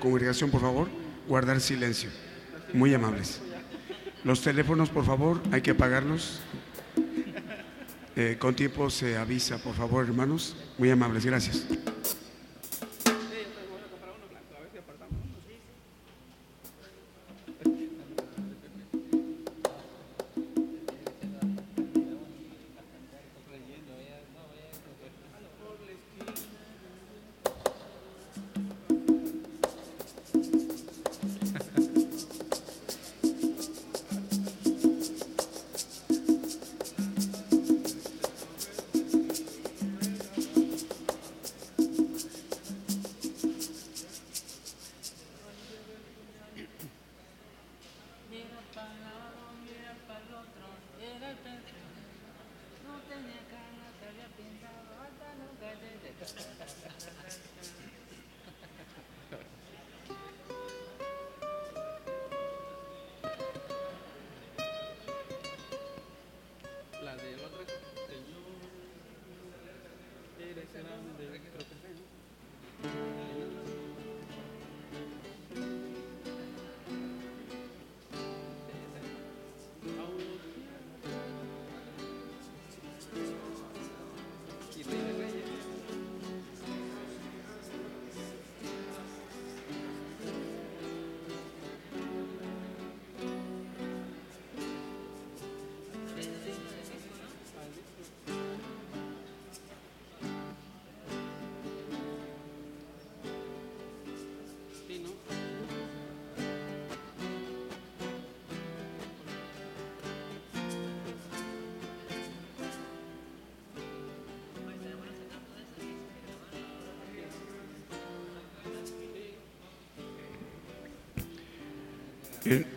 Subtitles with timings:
[0.00, 0.88] Congregación, por favor,
[1.26, 2.10] guardar silencio.
[2.72, 3.40] Muy amables.
[4.24, 6.40] Los teléfonos, por favor, hay que apagarlos.
[8.16, 10.56] Eh, con tiempo se avisa, por favor, hermanos.
[10.76, 11.66] Muy amables, gracias.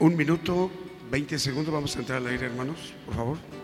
[0.02, 0.72] Un minuto,
[1.12, 3.61] 20 segundos, vamos a entrar al aire, hermanos, por favor.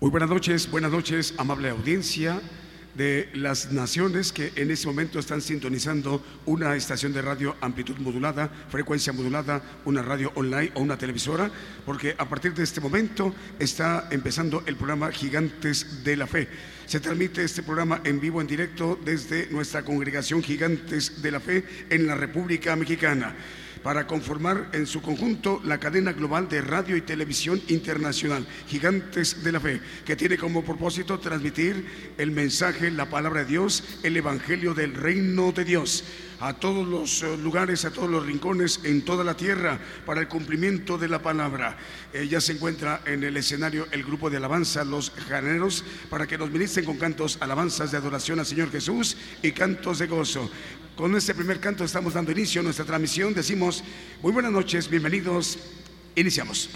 [0.00, 2.40] Muy buenas noches, buenas noches, amable audiencia
[2.94, 8.48] de las naciones que en este momento están sintonizando una estación de radio amplitud modulada,
[8.70, 11.50] frecuencia modulada, una radio online o una televisora,
[11.84, 16.48] porque a partir de este momento está empezando el programa Gigantes de la Fe.
[16.86, 21.62] Se transmite este programa en vivo, en directo, desde nuestra congregación Gigantes de la Fe
[21.90, 23.36] en la República Mexicana
[23.82, 29.52] para conformar en su conjunto la cadena global de radio y televisión internacional, Gigantes de
[29.52, 34.74] la Fe, que tiene como propósito transmitir el mensaje, la palabra de Dios, el Evangelio
[34.74, 36.04] del reino de Dios
[36.40, 40.28] a todos los eh, lugares, a todos los rincones en toda la tierra para el
[40.28, 41.76] cumplimiento de la palabra.
[42.12, 46.38] Eh, ya se encuentra en el escenario el grupo de alabanza, los janeros, para que
[46.38, 50.50] nos ministren con cantos, alabanzas de adoración al Señor Jesús y cantos de gozo.
[51.00, 53.32] Con este primer canto estamos dando inicio a nuestra transmisión.
[53.32, 53.82] Decimos,
[54.20, 55.58] muy buenas noches, bienvenidos.
[56.14, 56.68] Iniciamos.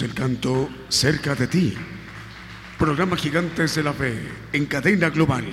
[0.00, 1.74] El canto Cerca de ti.
[2.78, 4.16] Programa Gigantes de la Fe
[4.54, 5.44] en cadena global.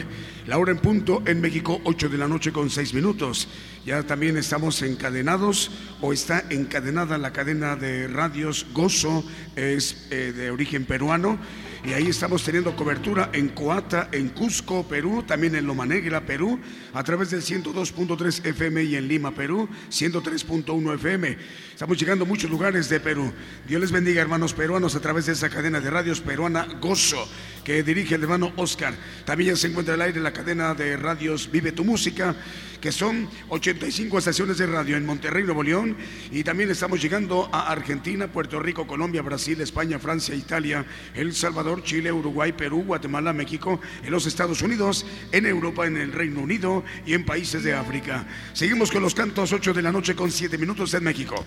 [0.48, 3.50] La hora en punto en México, 8 de la noche con 6 minutos.
[3.86, 9.26] Ya también estamos encadenados o está encadenada la cadena de radios Gozo,
[9.58, 11.38] es eh, de origen peruano.
[11.86, 16.60] Y ahí estamos teniendo cobertura en Coata, en Cusco, Perú, también en Loma Negra, Perú,
[16.94, 21.38] a través del 102.3 FM y en Lima, Perú, 103.1 FM.
[21.72, 23.32] Estamos llegando a muchos lugares de Perú.
[23.66, 27.26] Dios les bendiga, hermanos peruanos, a través de esa cadena de radios peruana Gozo,
[27.64, 28.94] que dirige el hermano Oscar.
[29.24, 32.36] También ya se encuentra al aire la cadena de radios Vive tu Música,
[32.82, 35.98] que son 85 estaciones de radio en Monterrey, Nuevo León.
[36.32, 41.84] Y también estamos llegando a Argentina, Puerto Rico, Colombia, Brasil, España, Francia, Italia, El Salvador,
[41.84, 46.84] Chile, Uruguay, Perú, Guatemala, México, en los Estados Unidos, en Europa, en el Reino Unido
[47.06, 48.26] y en países de África.
[48.54, 51.46] Seguimos con los cantos 8 de la noche con 7 minutos en México.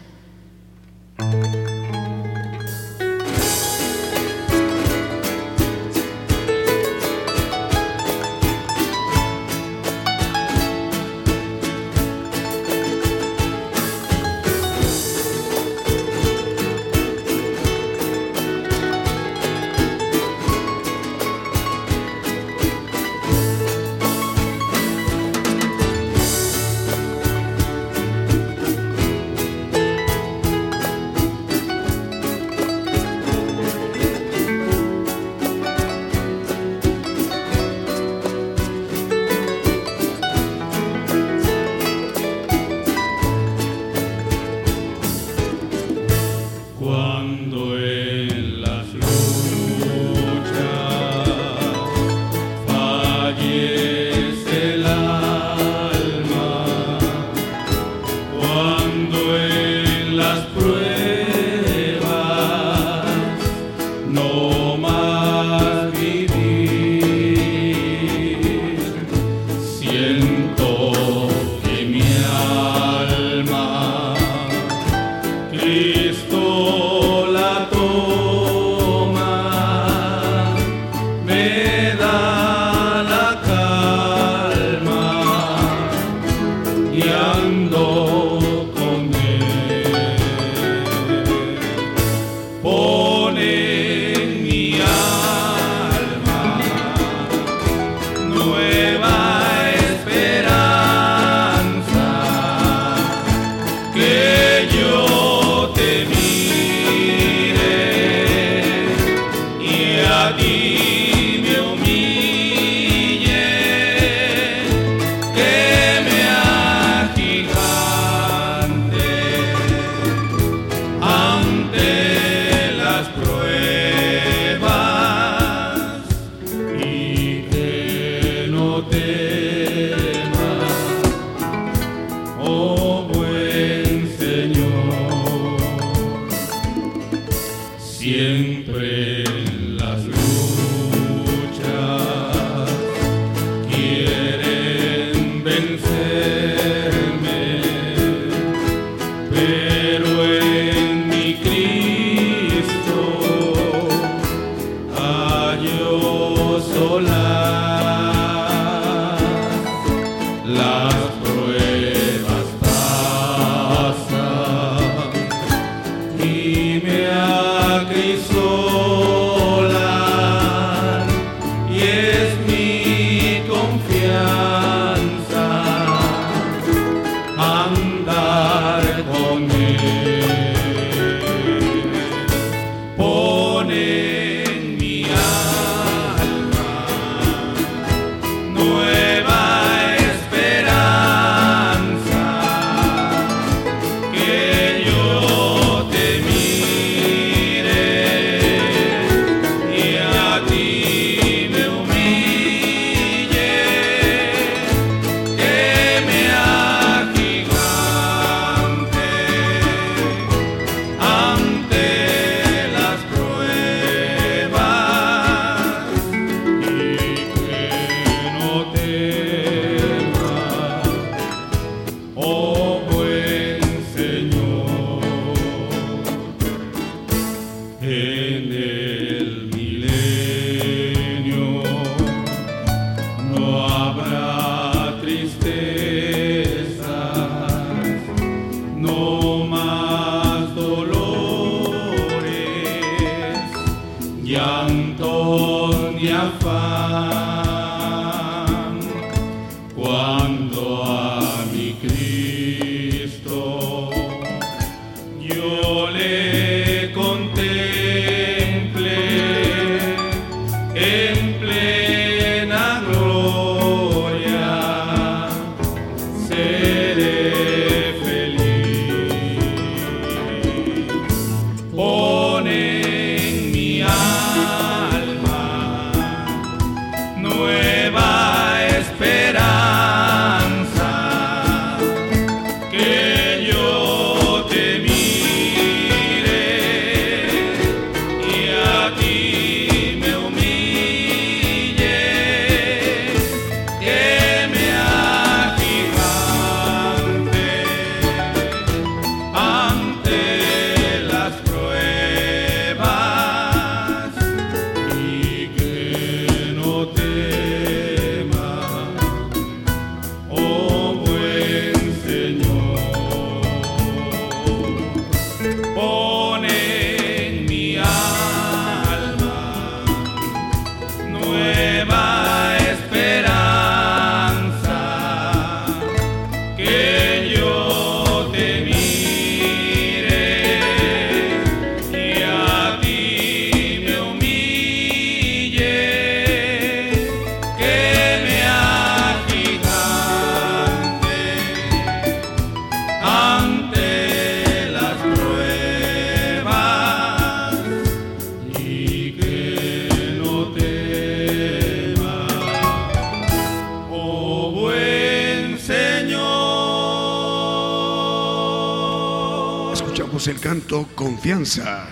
[361.22, 361.86] Confianza.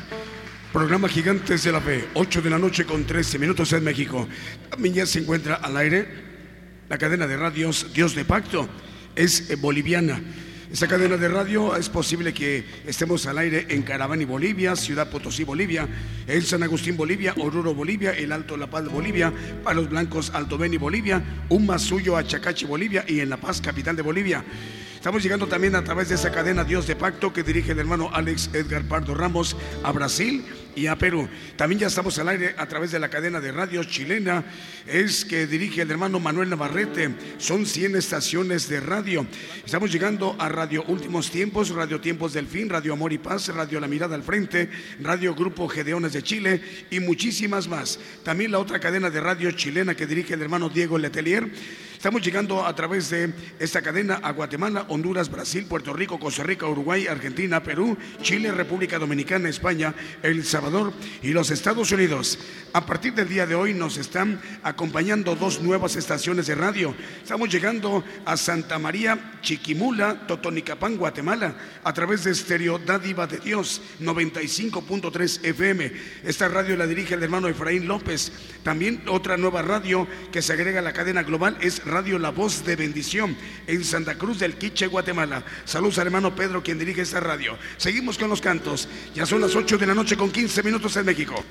[0.73, 4.27] Programa Gigantes de la Fe, 8 de la noche con 13 minutos en México.
[4.69, 6.09] También ya se encuentra al aire
[6.89, 8.69] la cadena de radios Dios de Pacto.
[9.15, 10.21] Es eh, boliviana.
[10.73, 15.45] Esta cadena de radio es posible que estemos al aire en Caravani, Bolivia, Ciudad Potosí,
[15.45, 15.87] Bolivia,
[16.27, 19.33] en San Agustín, Bolivia, Oruro, Bolivia, el Alto La Paz, Bolivia,
[19.63, 21.23] Palos Blancos, Alto Beni, Bolivia,
[21.79, 24.45] Suyo, Achacachi, Bolivia y en La Paz, capital de Bolivia.
[25.01, 28.11] Estamos llegando también a través de esa cadena Dios de Pacto que dirige el hermano
[28.13, 31.29] Alex Edgar Pardo Ramos a Brasil y a Perú.
[31.57, 34.45] También ya estamos al aire a través de la cadena de radio chilena,
[34.87, 37.11] es que dirige el hermano Manuel Navarrete.
[37.39, 39.27] Son 100 estaciones de radio.
[39.65, 43.81] Estamos llegando a Radio Últimos Tiempos, Radio Tiempos del Fin, Radio Amor y Paz, Radio
[43.81, 46.61] La Mirada al Frente, Radio Grupo Gedeones de Chile
[46.91, 47.99] y muchísimas más.
[48.23, 51.51] También la otra cadena de radio chilena que dirige el hermano Diego Letelier.
[52.01, 56.67] Estamos llegando a través de esta cadena a Guatemala, Honduras, Brasil, Puerto Rico, Costa Rica,
[56.67, 60.60] Uruguay, Argentina, Perú, Chile, República Dominicana, España, El Salvador
[61.23, 62.39] y los Estados Unidos.
[62.73, 66.95] A partir del día de hoy nos están acompañando dos nuevas estaciones de radio.
[67.23, 73.81] Estamos llegando a Santa María, Chiquimula, Totonicapán, Guatemala, a través de Estéreo Dádiva de Dios,
[74.01, 75.93] 95.3 FM.
[76.25, 78.31] Esta radio la dirige el hermano Efraín López.
[78.63, 82.65] También otra nueva radio que se agrega a la cadena global es Radio La Voz
[82.65, 83.37] de Bendición
[83.67, 85.43] en Santa Cruz del Quiche, Guatemala.
[85.65, 87.57] Saludos al hermano Pedro, quien dirige esta radio.
[87.79, 88.89] Seguimos con los cantos.
[89.15, 91.45] Ya son las 8 de la noche con 15 minutos en México.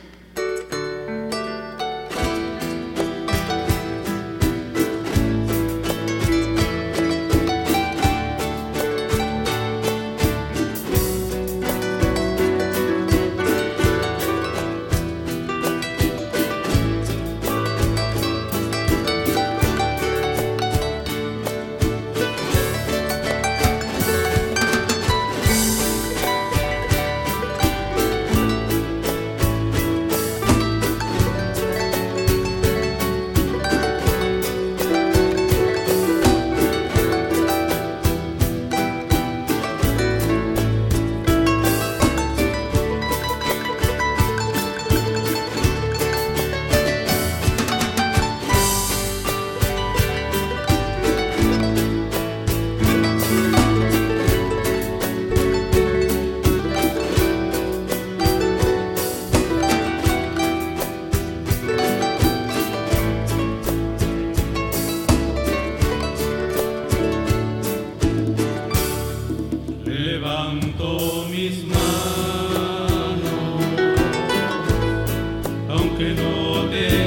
[76.00, 76.99] 手の出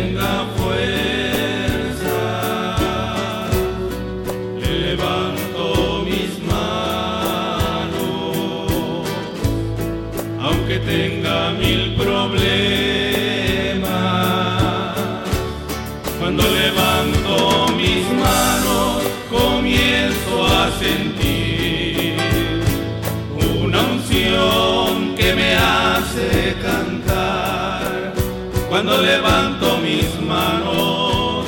[29.13, 31.45] levanto mis manos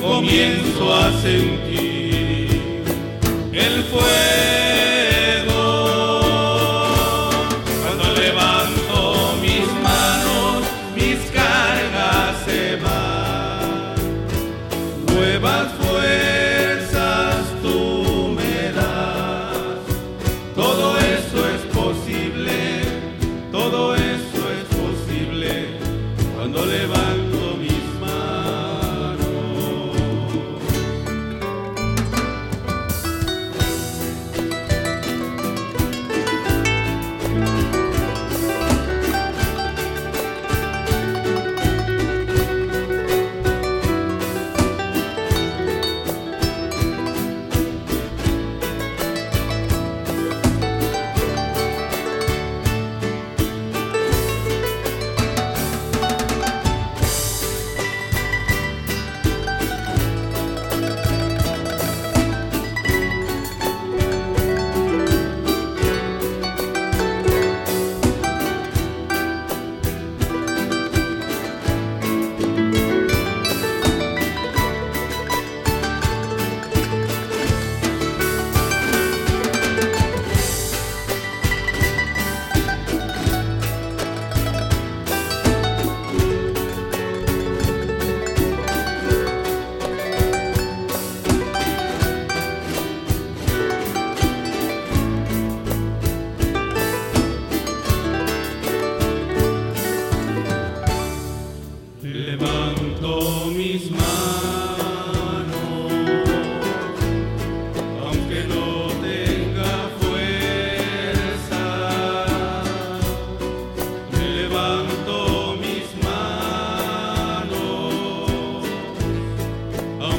[0.00, 1.67] comienzo a sentir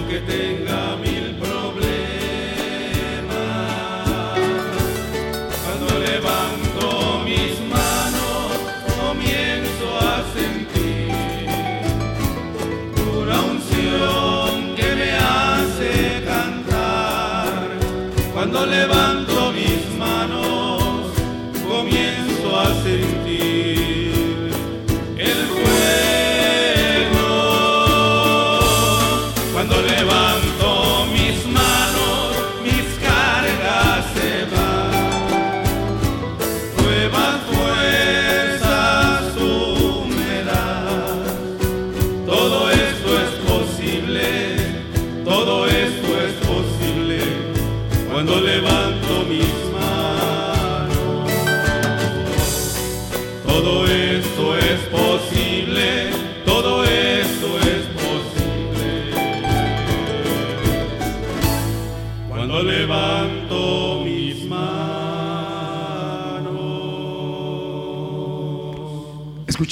[0.09, 0.88] aunque tenga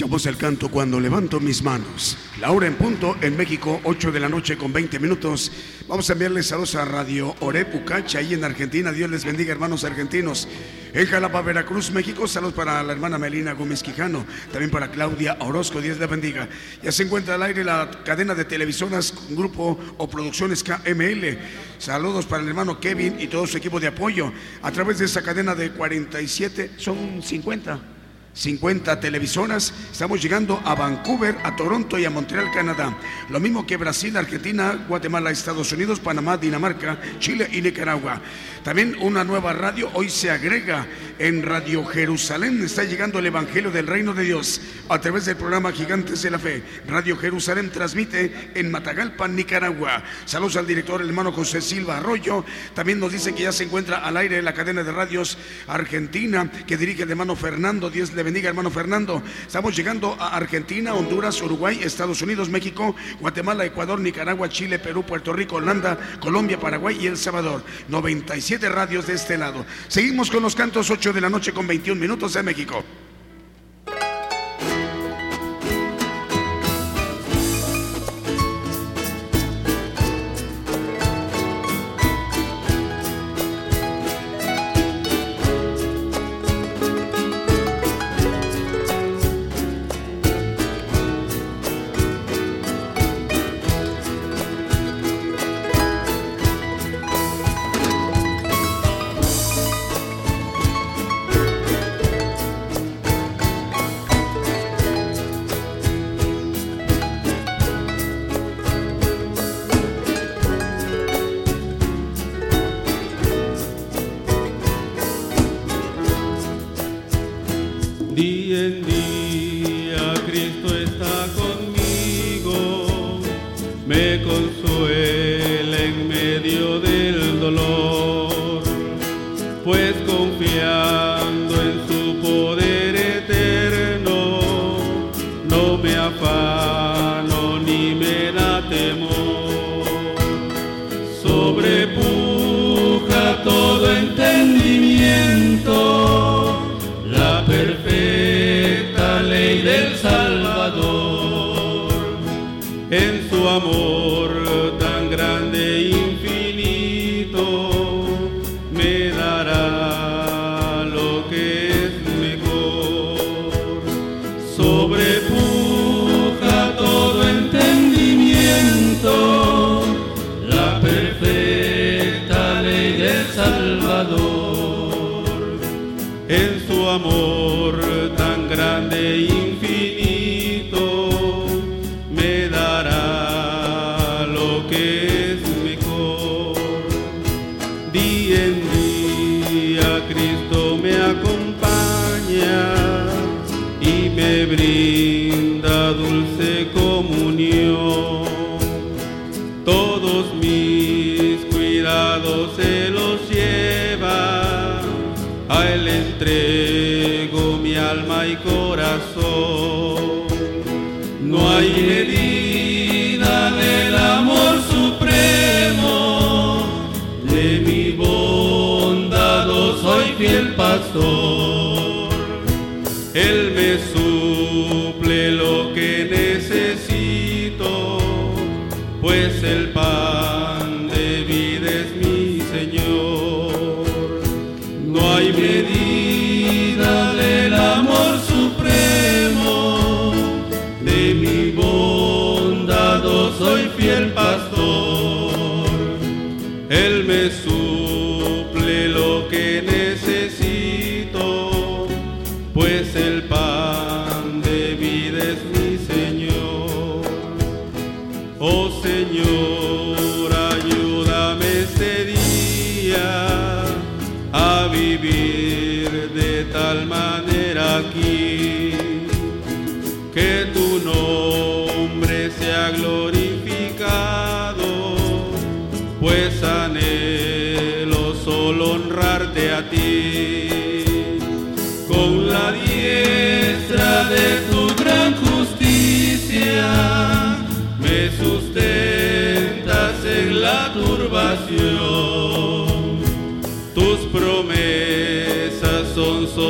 [0.07, 2.17] Escuchamos el canto Cuando levanto mis manos.
[2.39, 5.51] La hora en punto en México, 8 de la noche con 20 minutos.
[5.85, 8.93] Vamos a enviarles saludos a Radio Orep Ucacha, ahí en Argentina.
[8.93, 10.47] Dios les bendiga, hermanos argentinos.
[10.93, 15.81] En Jalapa, Veracruz, México, saludos para la hermana Melina Gómez Quijano, también para Claudia Orozco,
[15.81, 16.47] Dios les bendiga.
[16.81, 21.37] Ya se encuentra al aire la cadena de televisoras, grupo o producciones KML.
[21.79, 24.31] Saludos para el hermano Kevin y todo su equipo de apoyo.
[24.61, 27.96] A través de esa cadena de 47, son 50.
[28.37, 29.73] 50 televisoras.
[29.91, 32.95] Estamos llegando a Vancouver, a Toronto y a Montreal, Canadá.
[33.29, 38.21] Lo mismo que Brasil, Argentina, Guatemala, Estados Unidos, Panamá, Dinamarca, Chile y Nicaragua.
[38.63, 40.85] También una nueva radio hoy se agrega
[41.17, 42.61] en Radio Jerusalén.
[42.63, 46.37] Está llegando el Evangelio del Reino de Dios a través del programa Gigantes de la
[46.37, 46.61] Fe.
[46.87, 50.03] Radio Jerusalén transmite en Matagalpa, Nicaragua.
[50.25, 52.45] Saludos al director, el hermano José Silva Arroyo.
[52.75, 56.77] También nos dice que ya se encuentra al aire la cadena de radios Argentina que
[56.77, 57.89] dirige el hermano Fernando.
[57.89, 59.23] Dios le bendiga, hermano Fernando.
[59.45, 65.31] Estamos llegando a Argentina, Honduras, Uruguay, Estados Unidos, México, Guatemala, Ecuador, Nicaragua, Chile, Perú, Puerto
[65.31, 67.63] Rico, Holanda, Colombia, Paraguay y El Salvador.
[67.87, 69.65] 97 radios de este lado.
[69.87, 72.83] Seguimos con los cantos 8 de la noche con 21 minutos en México.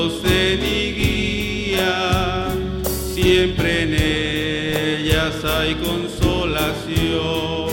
[0.08, 2.48] Sostén y guía,
[2.84, 7.68] siempre en ellas hay consolación.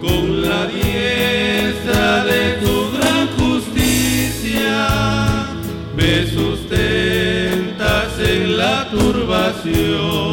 [0.00, 4.88] Con la diestra de tu gran justicia
[5.96, 10.29] me sustentas en la turbación.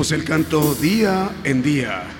[0.00, 2.17] Escuchamos el canto día en día.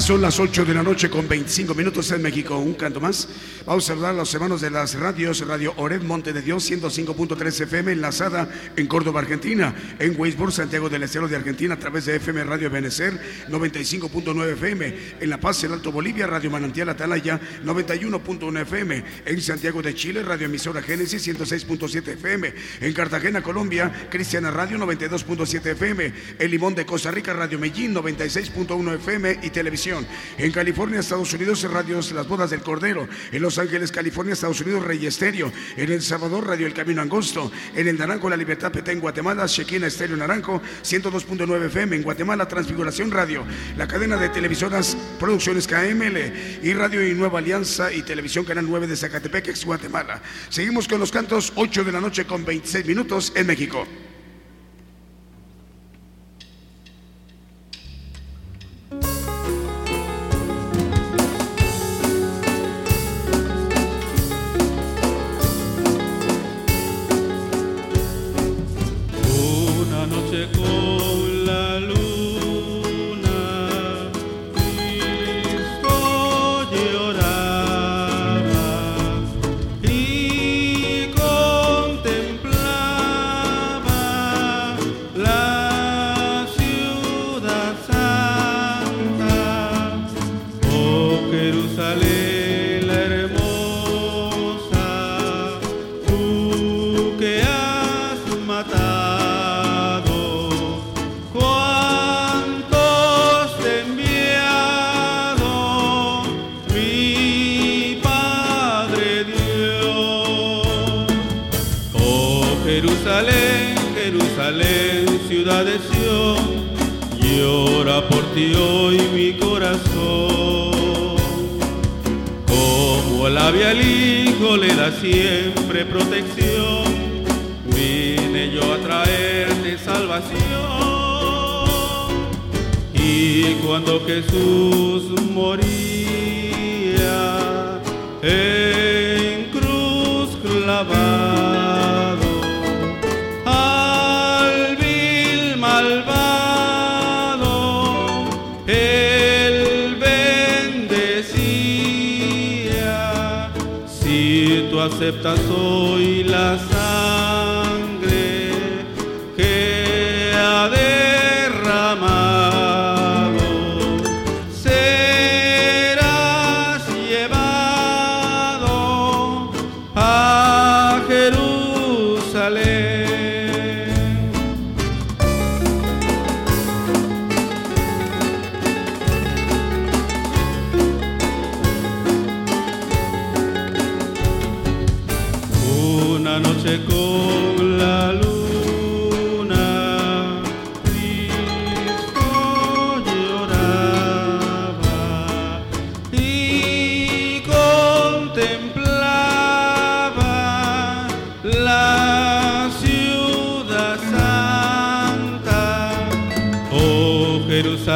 [0.00, 2.56] Son las 8 de la noche con 25 minutos en México.
[2.56, 3.28] Un canto más.
[3.66, 5.46] Vamos a saludar a los hermanos de las radios.
[5.46, 9.74] Radio Oreb Monte de Dios, 105.3 FM, enlazada en Córdoba, Argentina.
[9.98, 14.94] En Weisburg, Santiago del Estero de Argentina, a través de FM Radio Benecer, 95.9 FM.
[15.20, 19.04] En La Paz, el Alto Bolivia, Radio Manantial Atalaya, 91.1 FM.
[19.26, 22.54] En Santiago de Chile, Radio Emisora Génesis, 106.7 FM.
[22.80, 26.12] En Cartagena, Colombia, Cristiana Radio, 92.7 FM.
[26.38, 29.89] En Limón de Costa Rica, Radio Medellín, 96.1 FM y televisión.
[30.38, 33.08] En California, Estados Unidos, Radios Las Bodas del Cordero.
[33.32, 35.52] En Los Ángeles, California, Estados Unidos, Rey Estéreo.
[35.76, 37.50] En El Salvador, Radio El Camino Angosto.
[37.74, 41.96] En El Naranjo, La Libertad Petén, Guatemala, Shequina Estéreo Naranjo, 102.9 FM.
[41.96, 43.44] En Guatemala, Transfiguración Radio.
[43.76, 48.86] La cadena de televisoras Producciones KML y Radio y Nueva Alianza y Televisión Canal 9
[48.86, 50.22] de Zacatepec, Guatemala.
[50.48, 53.86] Seguimos con los cantos 8 de la noche con 26 minutos en México.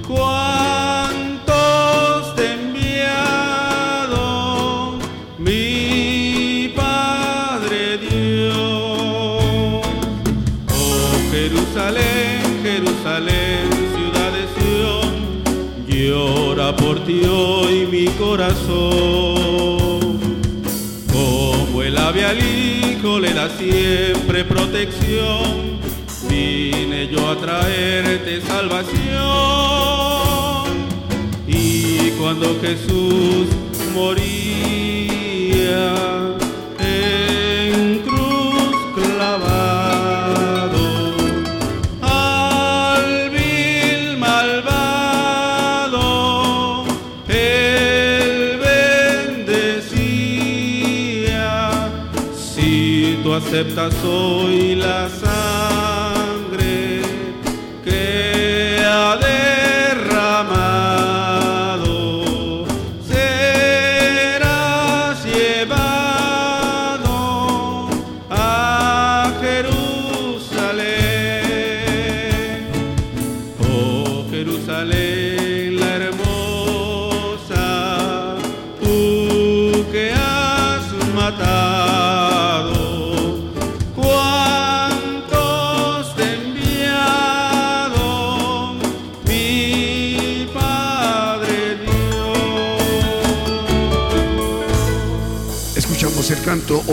[0.06, 1.56] cuántos
[2.36, 4.20] te enviado,
[5.38, 8.54] mi Padre Dios.
[10.70, 15.10] Oh Jerusalén, Jerusalén, ciudad de Sión,
[15.88, 19.35] llora por ti hoy mi corazón.
[22.08, 25.80] Hijo le da siempre protección,
[26.30, 28.86] vine yo a traerte salvación.
[31.48, 33.48] Y cuando Jesús
[33.92, 34.36] moría
[53.56, 55.08] aceptas hoy la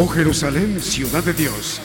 [0.06, 1.80] Oh Jerusalén, ciudad de Dios.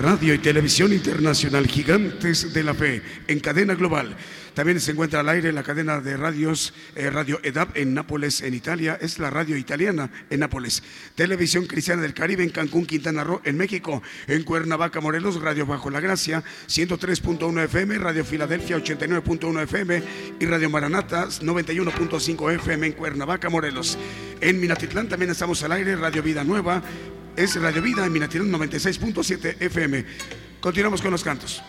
[0.00, 4.16] Radio y televisión internacional, gigantes de la fe, en cadena global.
[4.54, 8.54] También se encuentra al aire la cadena de radios, eh, Radio EDAP en Nápoles, en
[8.54, 8.98] Italia.
[9.00, 10.82] Es la radio italiana en Nápoles.
[11.14, 14.02] Televisión Cristiana del Caribe en Cancún, Quintana Roo, en México.
[14.26, 20.02] En Cuernavaca, Morelos, Radio Bajo la Gracia, 103.1 FM, Radio Filadelfia, 89.1 FM
[20.40, 23.96] y Radio Maranata, 91.5 FM en Cuernavaca, Morelos.
[24.40, 26.82] En Minatitlán también estamos al aire, Radio Vida Nueva.
[27.36, 30.04] Es Radio Vida en Minatitlán 96.7 FM.
[30.60, 31.62] Continuamos con los cantos.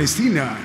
[0.00, 0.56] Palestina,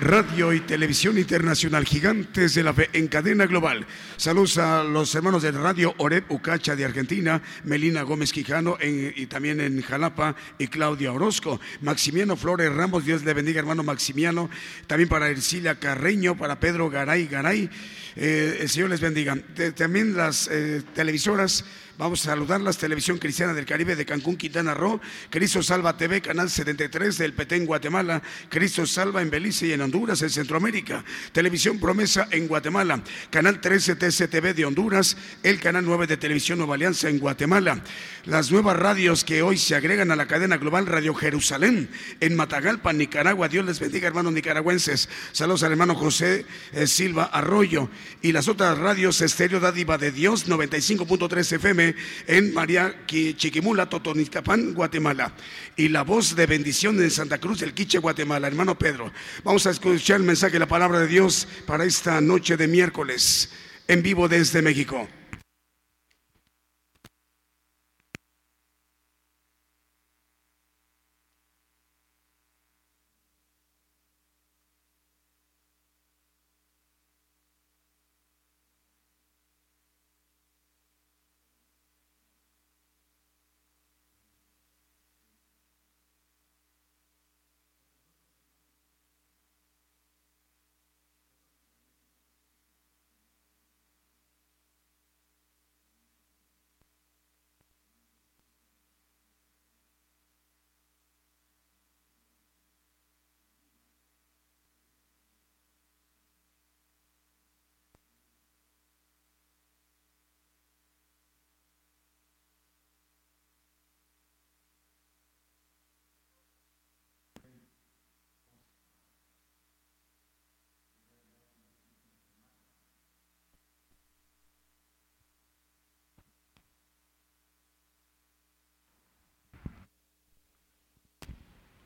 [0.00, 3.86] Radio y Televisión Internacional, gigantes de la fe en cadena global.
[4.16, 9.60] Saludos a los hermanos de Radio Oreb Ucacha de Argentina, Melina Gómez Quijano y también
[9.60, 11.60] en Jalapa y Claudia Orozco.
[11.82, 14.50] Maximiano Flores Ramos, Dios le bendiga hermano Maximiano.
[14.88, 17.70] También para Ercilia Carreño, para Pedro Garay Garay.
[18.16, 19.36] Eh, el Señor les bendiga.
[19.76, 21.64] también las eh, televisoras
[21.96, 25.00] Vamos a saludarlas, Televisión Cristiana del Caribe de Cancún, Quintana Roo,
[25.30, 30.20] Cristo Salva TV, Canal 73 del Petén, Guatemala, Cristo Salva en Belice y en Honduras,
[30.22, 33.00] en Centroamérica, Televisión Promesa en Guatemala,
[33.30, 37.80] Canal 13 TCTV de Honduras, el Canal 9 de Televisión Nueva Alianza en Guatemala,
[38.24, 41.88] las nuevas radios que hoy se agregan a la cadena global Radio Jerusalén
[42.18, 43.48] en Matagalpa, Nicaragua.
[43.48, 45.08] Dios les bendiga, hermanos nicaragüenses.
[45.30, 47.88] Saludos al hermano José eh, Silva Arroyo
[48.22, 51.94] y las otras radios Estéreo Dádiva de Dios 95.3 FM
[52.26, 55.32] en María Chiquimula, Totonicapán, Guatemala.
[55.76, 58.48] Y la voz de bendición en Santa Cruz del Quiche, Guatemala.
[58.48, 62.68] Hermano Pedro, vamos a escuchar el mensaje la palabra de Dios para esta noche de
[62.68, 63.50] miércoles
[63.88, 65.08] en vivo desde México.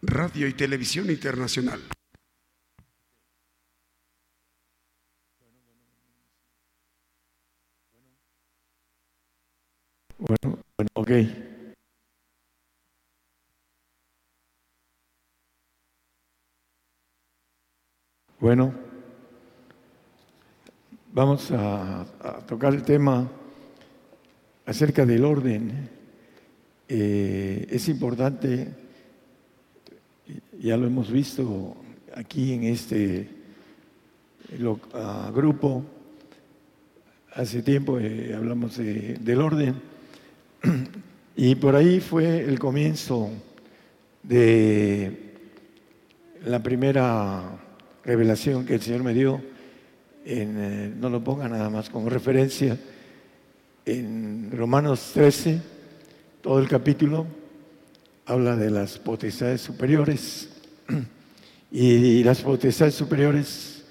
[0.02, 1.80] Radio y Televisión Internacional.
[10.18, 11.10] Bueno, bueno, ok.
[18.40, 18.72] Bueno,
[21.12, 22.06] vamos a,
[22.46, 23.28] tocar el tema
[24.64, 25.90] acerca del orden.
[26.88, 28.87] Eh, es importante
[30.60, 31.76] ya lo hemos visto
[32.14, 33.28] aquí en este
[34.94, 35.84] ah, grupo.
[37.32, 39.76] Hace tiempo eh, hablamos del orden
[41.36, 43.30] y por ahí fue el comienzo
[44.22, 45.34] de
[46.44, 47.60] la primera
[48.04, 49.40] revelación que el Señor me dio.
[50.24, 52.78] Eh, no lo ponga nada más como referencia,
[53.86, 55.62] en Romanos 13,
[56.42, 57.37] todo el capítulo
[58.28, 60.48] habla de las potestades superiores.
[61.70, 63.84] Y, las potestades superiores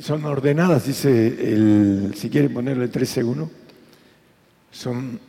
[0.00, 3.48] son ordenadas, dice el, si quiere ponerlo el 13.1,
[4.72, 5.20] son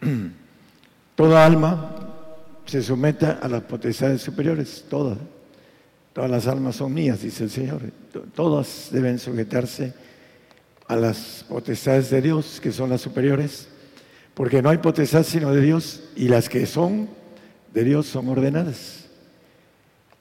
[1.14, 2.02] toda alma
[2.66, 5.18] se someta a las potestades superiores, todas,
[6.12, 7.80] todas las almas son mías, dice el Señor,
[8.34, 9.94] todas deben sujetarse
[10.88, 13.68] a las potestades de Dios, que son las superiores,
[14.34, 17.21] porque no hay potestad sino de Dios, y las que son
[17.72, 19.06] de Dios son ordenadas.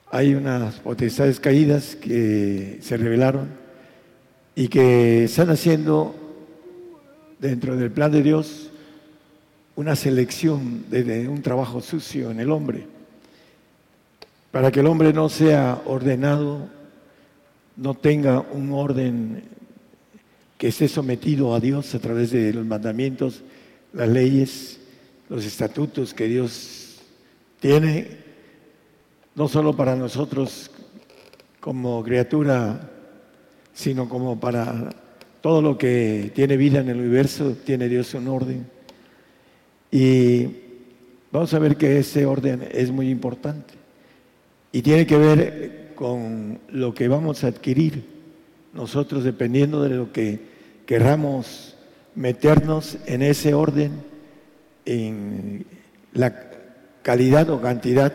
[0.10, 3.49] Hay unas potestades caídas que se revelaron
[4.56, 6.16] y que están haciendo
[7.39, 8.72] dentro del plan de Dios
[9.76, 12.86] una selección de, un trabajo sucio en el hombre,
[14.52, 16.68] para que el hombre no sea ordenado,
[17.78, 19.43] no tenga un orden
[20.58, 23.41] que esté sometido a Dios a través de los mandamientos,
[23.93, 24.80] las leyes,
[25.30, 26.80] los estatutos que Dios
[27.62, 28.07] tiene
[29.36, 30.72] no solo para nosotros
[31.59, 32.89] como criatura,
[33.72, 34.89] sino como para
[35.41, 38.66] todo lo que tiene vida en el universo, tiene Dios un orden.
[39.91, 40.47] Y
[41.32, 43.76] vamos a ver que ese orden es muy importante
[44.72, 48.03] y tiene que ver con lo que vamos a adquirir
[48.74, 50.39] nosotros dependiendo de lo que
[50.88, 51.76] querramos
[52.16, 53.91] meternos en ese orden,
[54.86, 55.66] en
[56.14, 56.51] la
[57.02, 58.14] calidad o cantidad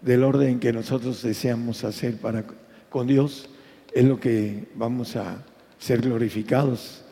[0.00, 2.44] del orden que nosotros deseamos hacer para
[2.88, 3.48] con Dios
[3.94, 5.44] es lo que vamos a
[5.78, 7.02] ser glorificados.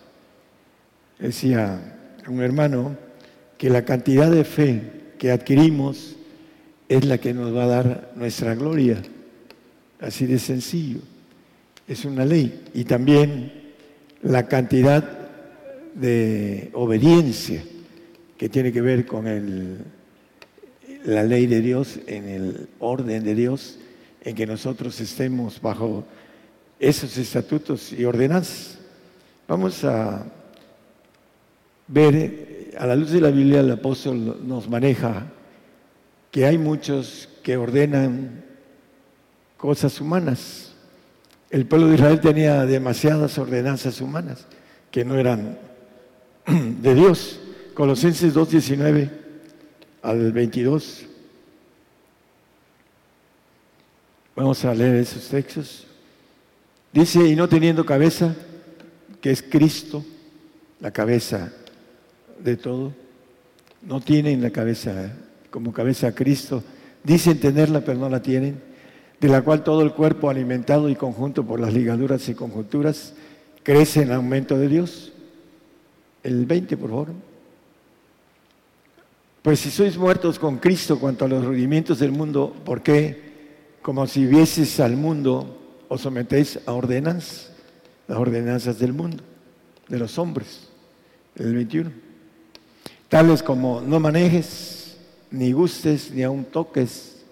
[1.18, 1.96] Decía
[2.28, 2.96] un hermano
[3.58, 4.82] que la cantidad de fe
[5.18, 6.16] que adquirimos
[6.88, 9.02] es la que nos va a dar nuestra gloria.
[10.00, 11.00] Así de sencillo.
[11.86, 12.62] Es una ley.
[12.74, 13.72] Y también
[14.22, 15.28] la cantidad
[15.94, 17.62] de obediencia
[18.38, 19.78] que tiene que ver con el,
[21.04, 23.78] la ley de Dios, en el orden de Dios,
[24.22, 26.04] en que nosotros estemos bajo
[26.78, 28.78] esos estatutos y ordenanzas.
[29.48, 30.24] Vamos a
[31.88, 35.26] ver, a la luz de la Biblia el apóstol nos maneja
[36.30, 38.44] que hay muchos que ordenan
[39.56, 40.72] cosas humanas.
[41.50, 44.46] El pueblo de Israel tenía demasiadas ordenanzas humanas
[44.90, 45.58] que no eran
[46.46, 47.40] de Dios.
[47.74, 49.19] Colosenses 2.19
[50.02, 51.06] al 22.
[54.36, 55.86] Vamos a leer esos textos.
[56.92, 58.34] Dice, y no teniendo cabeza,
[59.20, 60.04] que es Cristo,
[60.80, 61.52] la cabeza
[62.42, 62.92] de todo,
[63.82, 65.12] no tienen la cabeza
[65.50, 66.62] como cabeza a Cristo,
[67.04, 68.60] dicen tenerla pero no la tienen,
[69.20, 73.14] de la cual todo el cuerpo alimentado y conjunto por las ligaduras y conjunturas
[73.62, 75.12] crece en aumento de Dios.
[76.22, 77.29] El 20, por favor.
[79.42, 83.30] Pues si sois muertos con Cristo cuanto a los rudimientos del mundo, ¿por qué,
[83.80, 85.56] como si vieses al mundo,
[85.88, 87.50] os sometéis a ordenanzas,
[88.06, 89.22] las ordenanzas del mundo,
[89.88, 90.68] de los hombres?
[91.36, 91.90] El 21.
[93.08, 94.98] Tales como no manejes,
[95.30, 97.22] ni gustes, ni aun toques,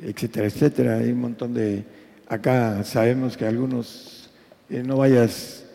[0.00, 0.96] etcétera, etcétera.
[0.96, 1.84] Hay un montón de...
[2.26, 4.30] Acá sabemos que algunos
[4.70, 5.66] eh, no vayas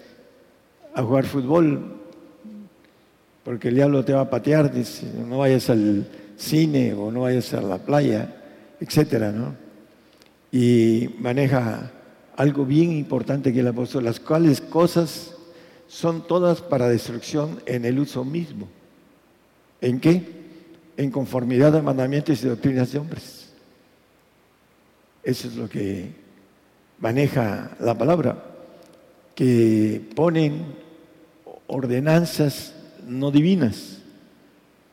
[0.96, 1.99] a jugar fútbol
[3.50, 6.06] porque el diablo te va a patear, dice, no vayas al
[6.38, 8.32] cine o no vayas a la playa,
[8.80, 9.56] etcétera, ¿no?
[10.52, 11.92] Y maneja
[12.36, 15.34] algo bien importante que el apóstol, las cuales cosas
[15.88, 18.68] son todas para destrucción en el uso mismo.
[19.82, 20.28] ¿En qué?
[20.96, 23.50] En conformidad a mandamientos y doctrinas de hombres.
[25.24, 26.12] Eso es lo que
[27.00, 28.44] maneja la palabra,
[29.34, 30.66] que ponen
[31.66, 32.76] ordenanzas
[33.10, 33.98] no divinas.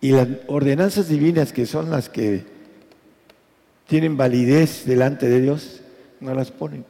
[0.01, 2.45] Y las ordenanzas divinas, que son las que
[3.87, 5.81] tienen validez delante de Dios,
[6.21, 6.85] no las ponen.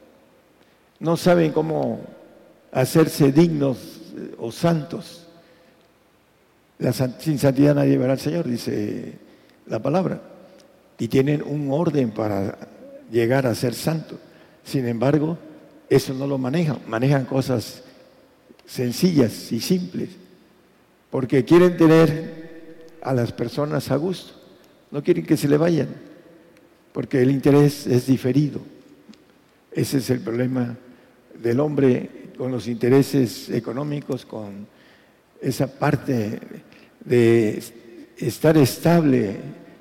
[0.98, 2.00] No saben cómo
[2.72, 3.78] hacerse dignos
[4.16, 5.26] eh, o santos.
[6.78, 9.18] La, sin santidad nadie verá al Señor, dice
[9.66, 10.20] la palabra.
[10.98, 12.56] Y tienen un orden para
[13.10, 14.18] llegar a ser santo.
[14.64, 15.38] Sin embargo,
[15.88, 16.80] eso no lo manejan.
[16.86, 17.82] Manejan cosas
[18.64, 20.10] sencillas y simples
[21.10, 24.34] porque quieren tener a las personas a gusto,
[24.90, 25.88] no quieren que se le vayan,
[26.92, 28.60] porque el interés es diferido.
[29.72, 30.76] Ese es el problema
[31.42, 34.66] del hombre con los intereses económicos, con
[35.40, 36.40] esa parte
[37.04, 37.62] de
[38.16, 39.36] estar estable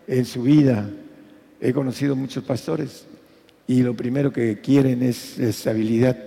[0.07, 0.89] en su vida.
[1.59, 3.05] He conocido muchos pastores
[3.67, 6.17] y lo primero que quieren es estabilidad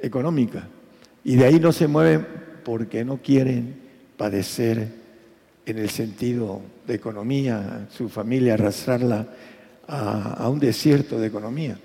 [0.00, 0.68] económica
[1.24, 2.26] y de ahí no se mueven
[2.64, 3.85] porque no quieren
[4.16, 4.88] padecer
[5.66, 9.28] en el sentido de economía, su familia arrastrarla
[9.88, 11.78] a, un desierto de economía.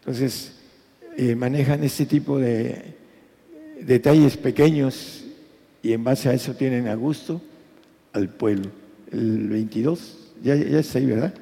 [0.00, 0.52] Entonces,
[1.16, 2.96] eh, manejan este tipo de
[3.80, 5.24] detalles pequeños
[5.82, 7.40] y en base a eso tienen a gusto
[8.12, 8.70] al pueblo.
[9.10, 11.34] El 22, ya, ya está ahí, ¿verdad?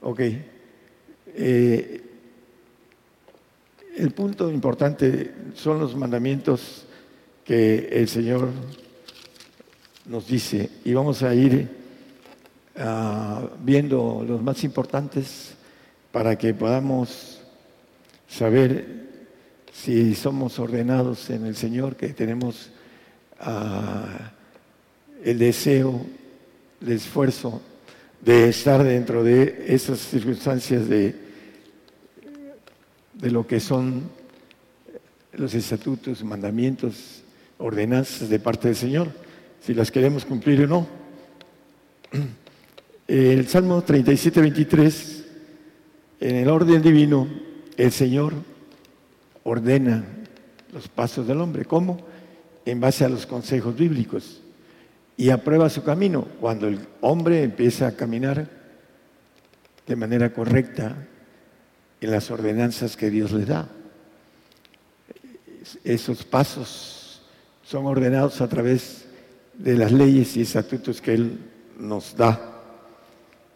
[0.00, 0.20] Ok.
[1.34, 2.02] Eh,
[3.96, 6.84] el punto importante son los mandamientos
[7.44, 8.50] que el Señor
[10.08, 11.68] nos dice, y vamos a ir
[12.78, 15.54] ah, viendo los más importantes
[16.10, 17.42] para que podamos
[18.26, 19.06] saber
[19.70, 22.70] si somos ordenados en el Señor, que tenemos
[23.38, 24.32] ah,
[25.22, 26.06] el deseo,
[26.80, 27.60] el esfuerzo
[28.22, 31.14] de estar dentro de esas circunstancias de,
[33.12, 34.04] de lo que son
[35.34, 37.22] los estatutos, mandamientos,
[37.58, 39.27] ordenanzas de parte del Señor
[39.60, 40.86] si las queremos cumplir o no.
[43.06, 45.24] El Salmo 37, 23,
[46.20, 47.28] en el orden divino,
[47.76, 48.34] el Señor
[49.44, 50.04] ordena
[50.72, 51.64] los pasos del hombre.
[51.64, 51.98] ¿Cómo?
[52.66, 54.42] En base a los consejos bíblicos.
[55.16, 56.28] Y aprueba su camino.
[56.38, 58.48] Cuando el hombre empieza a caminar
[59.86, 60.96] de manera correcta
[62.00, 63.68] en las ordenanzas que Dios le da.
[65.82, 67.22] Esos pasos
[67.64, 69.07] son ordenados a través
[69.58, 71.38] de las leyes y estatutos que Él
[71.78, 72.40] nos da.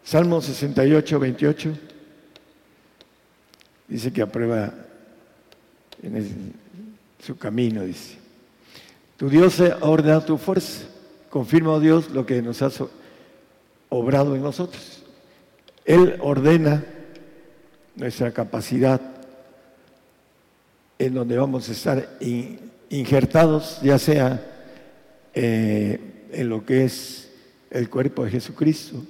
[0.03, 1.73] Salmo 68, 28
[3.87, 4.73] dice que aprueba
[6.01, 6.53] en
[7.19, 8.17] su camino, dice.
[9.17, 10.83] Tu Dios ha ordenado tu fuerza.
[11.29, 12.83] Confirma, oh Dios, lo que nos has
[13.89, 15.03] obrado en nosotros.
[15.85, 16.83] Él ordena
[17.95, 18.99] nuestra capacidad
[20.99, 22.17] en donde vamos a estar
[22.89, 24.52] injertados, ya sea
[25.33, 25.99] eh,
[26.31, 27.31] en lo que es
[27.71, 29.03] el cuerpo de Jesucristo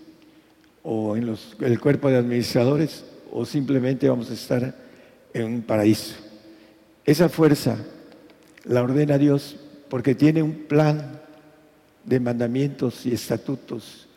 [0.83, 4.75] o en el cuerpo de administradores o simplemente vamos a estar
[5.33, 6.15] en un paraíso.
[7.05, 7.77] Esa fuerza
[8.63, 9.57] la ordena Dios
[9.89, 11.21] porque tiene un plan
[12.03, 14.07] de mandamientos y estatutos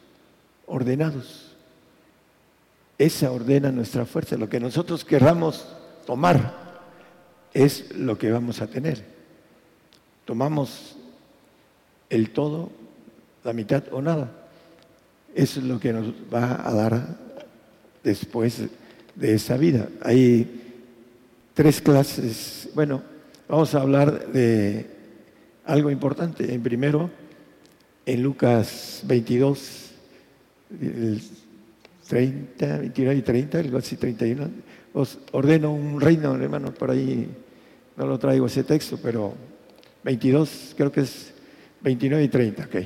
[0.66, 1.54] ordenados.
[2.98, 4.36] Esa ordena nuestra fuerza.
[4.36, 5.66] Lo que nosotros querramos
[6.06, 6.80] tomar
[7.52, 9.04] es lo que vamos a tener.
[10.24, 10.95] Tomamos
[12.10, 12.70] el todo,
[13.44, 14.30] la mitad o nada.
[15.34, 17.16] Eso es lo que nos va a dar
[18.02, 18.62] después
[19.14, 19.88] de esa vida.
[20.02, 20.62] Hay
[21.54, 22.68] tres clases.
[22.74, 23.02] Bueno,
[23.48, 24.86] vamos a hablar de
[25.64, 26.52] algo importante.
[26.54, 27.10] En primero,
[28.06, 29.90] en Lucas 22,
[32.08, 34.48] 30, 29 y 30, algo así 31.
[34.94, 37.28] Os ordeno un reino, hermano, por ahí
[37.96, 39.34] no lo traigo ese texto, pero
[40.04, 41.32] 22, creo que es
[41.86, 42.76] 29 y 30, ok.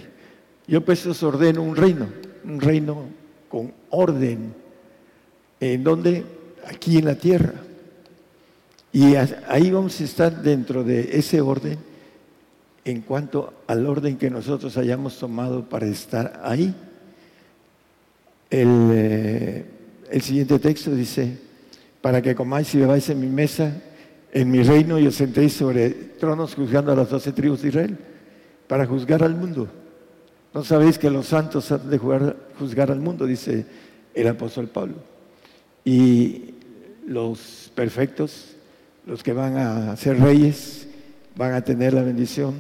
[0.69, 2.07] Yo pues os ordeno un reino,
[2.45, 3.07] un reino
[3.49, 4.53] con orden,
[5.59, 6.23] en donde,
[6.67, 7.55] aquí en la tierra.
[8.93, 11.79] Y ahí vamos a estar dentro de ese orden
[12.85, 16.75] en cuanto al orden que nosotros hayamos tomado para estar ahí.
[18.51, 19.65] El, eh,
[20.11, 21.39] el siguiente texto dice,
[22.03, 23.81] para que comáis y bebáis en mi mesa,
[24.31, 27.99] en mi reino y os sentéis sobre tronos juzgando a las doce tribus de Israel,
[28.71, 29.67] para juzgar al mundo.
[30.55, 33.27] ¿No sabéis que los santos han de juzgar al mundo?
[33.27, 33.67] Dice
[34.15, 34.95] el apóstol Pablo.
[35.85, 36.55] Y
[37.05, 38.55] los perfectos,
[39.07, 40.87] los que van a ser reyes,
[41.35, 42.55] van a tener la bendición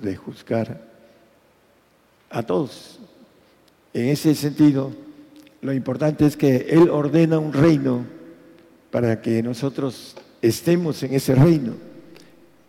[0.00, 0.80] de juzgar
[2.30, 3.00] a todos.
[3.92, 4.92] En ese sentido,
[5.60, 8.06] lo importante es que Él ordena un reino
[8.92, 11.74] para que nosotros estemos en ese reino.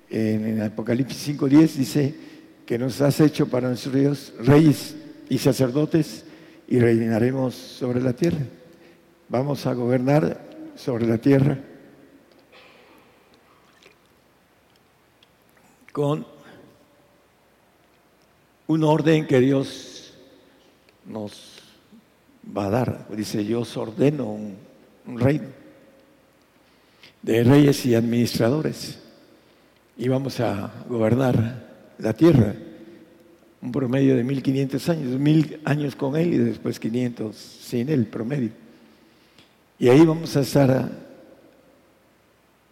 [0.09, 2.30] En, Apocalipsis 5.10 dice
[2.71, 4.95] que nos has hecho para nuestros reyes
[5.27, 6.23] y sacerdotes
[6.69, 8.45] y reinaremos sobre la tierra.
[9.27, 11.59] Vamos a gobernar sobre la tierra
[15.91, 16.25] con
[18.67, 20.13] un orden que Dios
[21.05, 21.59] nos
[22.57, 23.07] va a dar.
[23.09, 24.55] Dice, Dios ordeno un,
[25.07, 25.49] un reino
[27.21, 28.97] de reyes y administradores
[29.97, 31.70] y vamos a gobernar
[32.01, 32.53] la tierra.
[33.61, 38.49] Un promedio de 1500 años, mil años con Él y después 500 sin Él, promedio.
[39.77, 40.91] Y ahí vamos a estar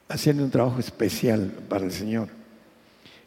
[0.08, 2.30] haciendo un trabajo especial para el Señor.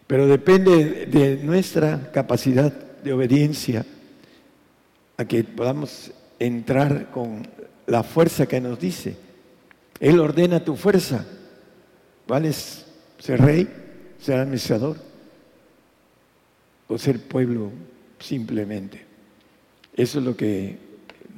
[0.07, 3.87] Pero depende de nuestra capacidad de obediencia
[5.17, 7.47] a que podamos entrar con
[7.87, 9.17] la fuerza que nos dice.
[10.01, 11.25] Él ordena tu fuerza.
[12.27, 12.53] ¿Cuál?
[12.53, 13.69] ¿Ser rey?
[14.19, 15.12] ¿Ser administrador?
[16.93, 17.71] ¿O ser pueblo
[18.19, 19.03] simplemente?
[19.97, 20.77] Eso es lo que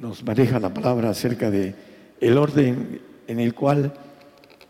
[0.01, 1.73] nos maneja la palabra acerca de
[2.19, 3.93] el orden en el cual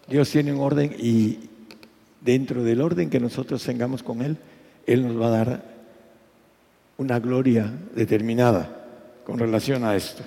[0.07, 1.39] Dios tiene un orden y
[2.21, 4.37] dentro del orden que nosotros tengamos con Él,
[4.85, 5.63] Él nos va a dar
[6.99, 8.85] una gloria determinada
[9.25, 10.21] con relación a esto.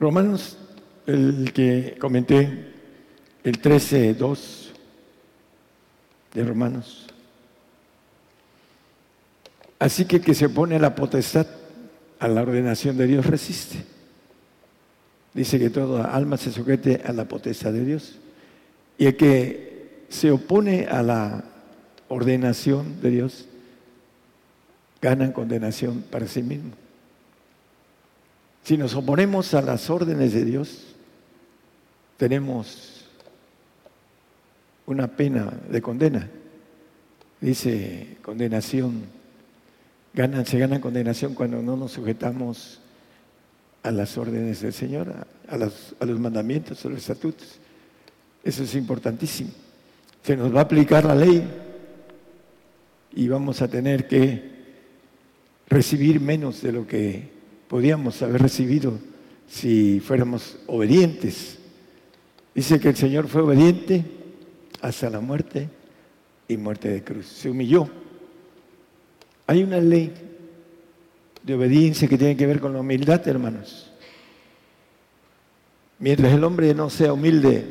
[0.00, 0.58] Romanos,
[1.06, 2.72] el que comenté,
[3.44, 4.67] el 13.2
[6.38, 7.06] de Romanos.
[9.78, 11.46] Así que que se pone la potestad
[12.18, 13.84] a la ordenación de Dios resiste.
[15.34, 18.18] Dice que toda alma se sujete a la potestad de Dios.
[18.98, 21.44] Y el que se opone a la
[22.08, 23.46] ordenación de Dios,
[25.02, 26.72] gana condenación para sí mismo.
[28.64, 30.94] Si nos oponemos a las órdenes de Dios,
[32.16, 32.97] tenemos
[34.88, 36.28] una pena de condena.
[37.40, 39.02] Dice condenación.
[40.14, 42.80] Ganan, se gana condenación cuando no nos sujetamos
[43.82, 45.14] a las órdenes del Señor,
[45.46, 47.58] a, a los mandamientos, a los estatutos.
[48.42, 49.50] Eso es importantísimo.
[50.22, 51.46] Se nos va a aplicar la ley
[53.12, 54.56] y vamos a tener que
[55.68, 57.28] recibir menos de lo que
[57.68, 58.98] podíamos haber recibido
[59.46, 61.58] si fuéramos obedientes.
[62.54, 64.17] Dice que el Señor fue obediente
[64.80, 65.68] hasta la muerte
[66.46, 67.26] y muerte de cruz.
[67.26, 67.88] Se humilló.
[69.46, 70.12] Hay una ley
[71.42, 73.90] de obediencia que tiene que ver con la humildad, hermanos.
[75.98, 77.64] Mientras el hombre no sea humilde,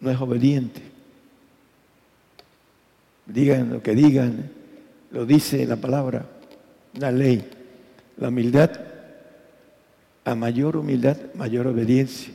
[0.00, 0.80] no es obediente.
[3.26, 4.50] Digan lo que digan,
[5.10, 6.26] lo dice la palabra,
[6.96, 7.50] una ley.
[8.16, 8.70] La humildad,
[10.24, 12.32] a mayor humildad, mayor obediencia.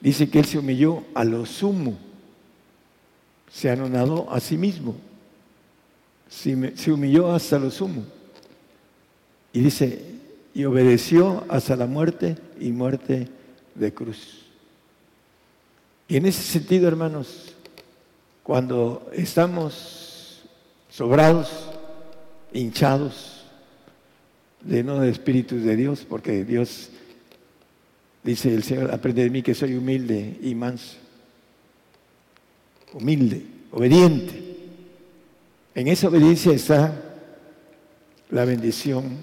[0.00, 1.96] Dice que Él se humilló a lo sumo,
[3.52, 4.96] se anonadó a sí mismo,
[6.28, 8.04] se humilló hasta lo sumo.
[9.52, 10.12] Y dice,
[10.54, 13.28] y obedeció hasta la muerte y muerte
[13.74, 14.46] de cruz.
[16.08, 17.54] Y en ese sentido, hermanos,
[18.42, 20.42] cuando estamos
[20.90, 21.50] sobrados,
[22.52, 23.44] hinchados,
[24.66, 26.90] llenos de espíritus de Dios, porque Dios
[28.22, 30.96] dice el Señor, aprende de mí que soy humilde y manso,
[32.92, 34.40] humilde, obediente.
[35.74, 36.92] En esa obediencia está
[38.30, 39.16] la bendición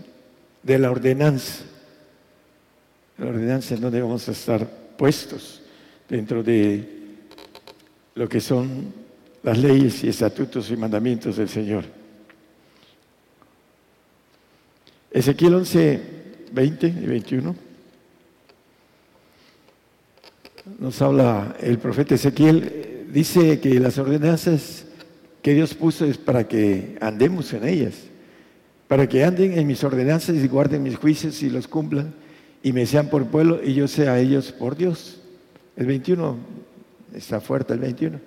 [0.64, 1.64] de la ordenanza.
[3.18, 4.68] La ordenanza no debemos estar
[4.98, 5.62] puestos
[6.08, 7.00] dentro de
[8.16, 8.94] lo que son
[9.44, 11.86] las leyes y estatutos y mandamientos del Señor.
[15.12, 16.02] Ezequiel 11,
[16.52, 17.70] 20 y 21
[20.78, 24.86] nos habla el profeta Ezequiel, dice que las ordenanzas
[25.42, 27.96] que Dios puso es para que andemos en ellas,
[28.88, 32.14] para que anden en mis ordenanzas y guarden mis juicios y los cumplan
[32.62, 35.22] y me sean por pueblo y yo sea a ellos por Dios.
[35.78, 36.38] El 21,
[37.14, 38.20] está fuerte el 21.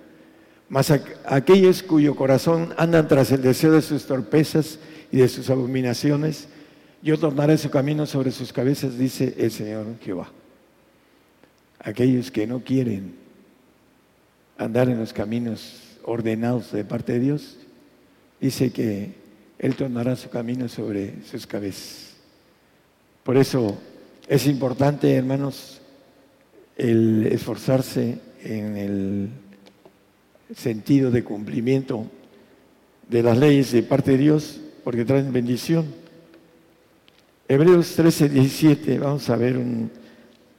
[0.69, 0.91] Mas
[1.25, 4.79] aquellos cuyo corazón andan tras el deseo de sus torpezas
[5.11, 6.47] y de sus abominaciones,
[7.03, 10.31] yo tornaré su camino sobre sus cabezas, dice el Señor Jehová.
[11.79, 13.22] Aquellos que no quieren
[14.57, 17.57] andar en los caminos ordenados de parte de Dios,
[18.39, 19.13] dice que
[19.59, 22.13] Él tornará su camino sobre sus cabezas.
[23.23, 23.77] Por eso
[24.27, 25.81] es importante, hermanos,
[26.75, 29.29] el esforzarse en el
[30.55, 32.05] sentido de cumplimiento
[33.09, 35.85] de las leyes de parte de Dios, porque traen bendición.
[37.47, 39.59] Hebreos 13, 17, vamos a ver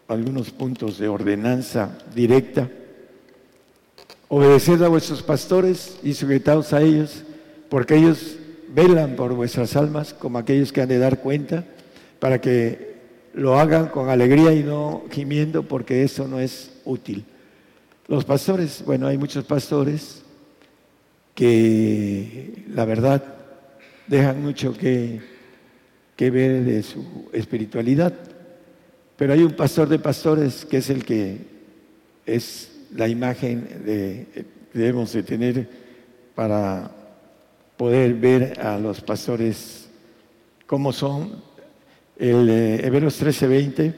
[0.08, 2.70] algunos puntos de ordenanza directa.
[4.28, 7.22] Obedeced a vuestros pastores y sujetaos a ellos,
[7.68, 8.36] porque ellos
[8.68, 11.64] velan por vuestras almas como aquellos que han de dar cuenta,
[12.18, 12.94] para que
[13.34, 17.24] lo hagan con alegría y no gimiendo, porque eso no es útil.
[18.06, 20.22] Los pastores, bueno, hay muchos pastores
[21.34, 23.22] que la verdad
[24.06, 25.20] dejan mucho que,
[26.16, 28.14] que ver de su espiritualidad,
[29.16, 31.38] pero hay un pastor de pastores que es el que
[32.26, 35.68] es la imagen de, debemos de tener
[36.34, 36.90] para
[37.76, 39.88] poder ver a los pastores
[40.66, 41.42] cómo son.
[42.16, 43.94] El eh, Hebreos 13:20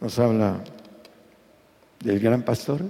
[0.00, 0.62] nos habla
[2.04, 2.82] del gran pastor.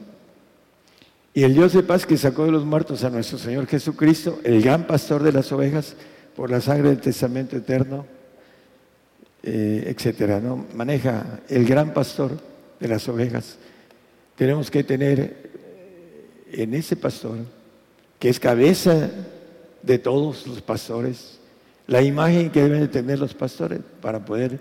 [1.32, 4.60] Y el Dios de paz que sacó de los muertos a nuestro Señor Jesucristo, el
[4.60, 5.94] gran pastor de las ovejas,
[6.34, 8.06] por la sangre del testamento eterno,
[9.42, 10.66] eh, etcétera, ¿no?
[10.74, 12.32] Maneja el gran pastor
[12.80, 13.58] de las ovejas.
[14.38, 17.38] Tenemos que tener eh, en ese pastor,
[18.20, 19.10] que es cabeza
[19.82, 21.40] de todos los pastores,
[21.88, 24.60] la imagen que deben de tener los pastores para poder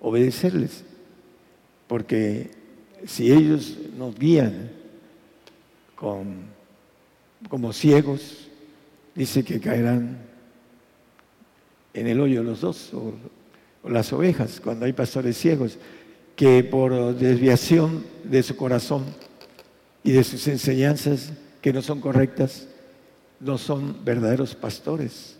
[0.00, 0.82] obedecerles.
[1.86, 2.50] Porque
[3.06, 4.70] si ellos nos guían
[5.94, 8.48] como ciegos,
[9.14, 10.18] dice que caerán
[11.92, 13.12] en el hoyo los dos, o
[13.90, 15.78] las ovejas, cuando hay pastores ciegos,
[16.38, 19.04] que por desviación de su corazón
[20.04, 22.68] y de sus enseñanzas que no son correctas,
[23.40, 25.36] no son verdaderos pastores.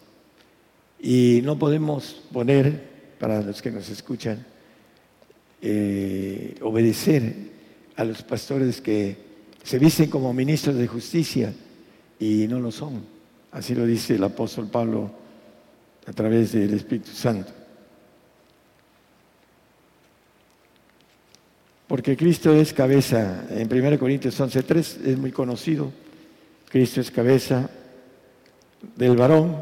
[0.98, 4.44] Y no podemos poner, para los que nos escuchan,
[5.62, 7.32] eh, obedecer
[7.94, 9.16] a los pastores que
[9.62, 11.54] se visten como ministros de justicia
[12.18, 13.04] y no lo son.
[13.52, 15.12] Así lo dice el apóstol Pablo
[16.06, 17.52] a través del Espíritu Santo.
[21.88, 25.90] Porque Cristo es cabeza, en 1 Corintios 11.3 es muy conocido,
[26.68, 27.70] Cristo es cabeza
[28.94, 29.56] del varón.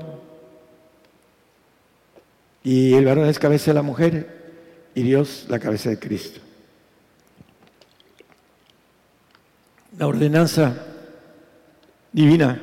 [2.64, 6.40] Y el varón es cabeza de la mujer y Dios la cabeza de Cristo.
[9.96, 10.84] La ordenanza
[12.12, 12.60] divina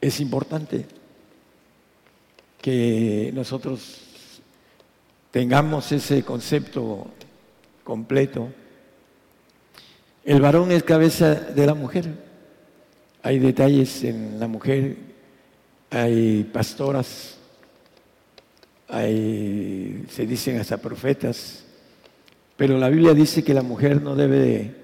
[0.00, 0.86] es importante
[2.62, 4.40] que nosotros
[5.32, 7.08] tengamos ese concepto
[7.86, 8.50] completo.
[10.26, 12.06] El varón es cabeza de la mujer.
[13.22, 14.96] Hay detalles en la mujer,
[15.90, 17.36] hay pastoras
[18.88, 21.64] hay, se dicen hasta profetas,
[22.56, 24.74] pero la Biblia dice que la mujer no debe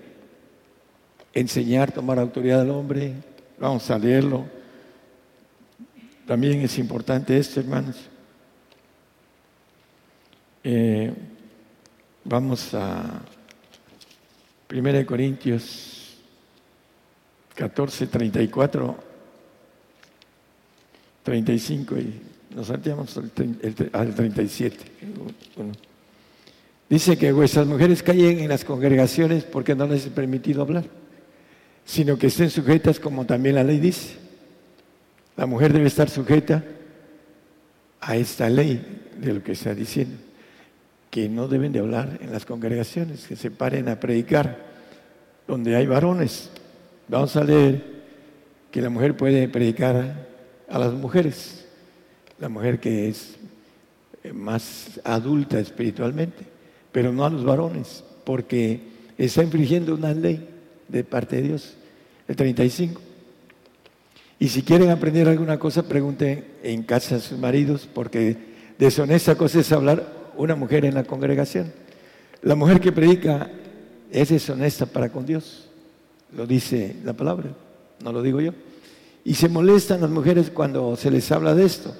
[1.32, 3.14] enseñar, tomar autoridad al hombre.
[3.58, 4.44] Vamos a leerlo.
[6.26, 7.96] También es importante esto, hermanos.
[10.64, 11.12] Eh,
[12.24, 13.22] vamos a
[14.70, 16.16] 1 Corintios
[17.54, 18.96] 14, 34,
[21.22, 22.20] 35 y
[22.54, 24.76] nos salteamos al 37.
[26.88, 30.84] Dice que vuestras mujeres callen en las congregaciones porque no les he permitido hablar,
[31.84, 34.16] sino que estén sujetas como también la ley dice.
[35.36, 36.62] La mujer debe estar sujeta
[38.00, 40.16] a esta ley de lo que está diciendo,
[41.12, 44.56] que no deben de hablar en las congregaciones, que se paren a predicar
[45.46, 46.48] donde hay varones.
[47.06, 47.84] Vamos a leer
[48.70, 50.26] que la mujer puede predicar
[50.66, 51.66] a las mujeres,
[52.40, 53.36] la mujer que es
[54.32, 56.44] más adulta espiritualmente,
[56.92, 58.80] pero no a los varones, porque
[59.18, 60.48] está infringiendo una ley
[60.88, 61.74] de parte de Dios,
[62.26, 62.98] el 35.
[64.38, 68.34] Y si quieren aprender alguna cosa, pregunten en casa a sus maridos, porque
[68.78, 71.72] deshonesta cosa es hablar una mujer en la congregación.
[72.42, 73.50] La mujer que predica
[74.10, 75.68] es deshonesta para con Dios,
[76.36, 77.50] lo dice la palabra,
[78.02, 78.52] no lo digo yo.
[79.24, 81.94] Y se molestan las mujeres cuando se les habla de esto.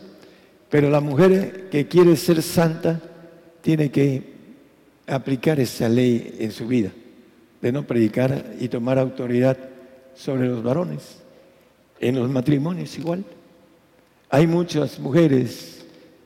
[0.69, 3.01] Pero la mujer que quiere ser santa
[3.61, 4.33] tiene que
[5.07, 6.91] aplicar esa ley en su vida,
[7.61, 9.57] de no predicar y tomar autoridad
[10.15, 11.19] sobre los varones.
[12.01, 13.25] En los matrimonios igual.
[14.29, 15.85] Hay muchas mujeres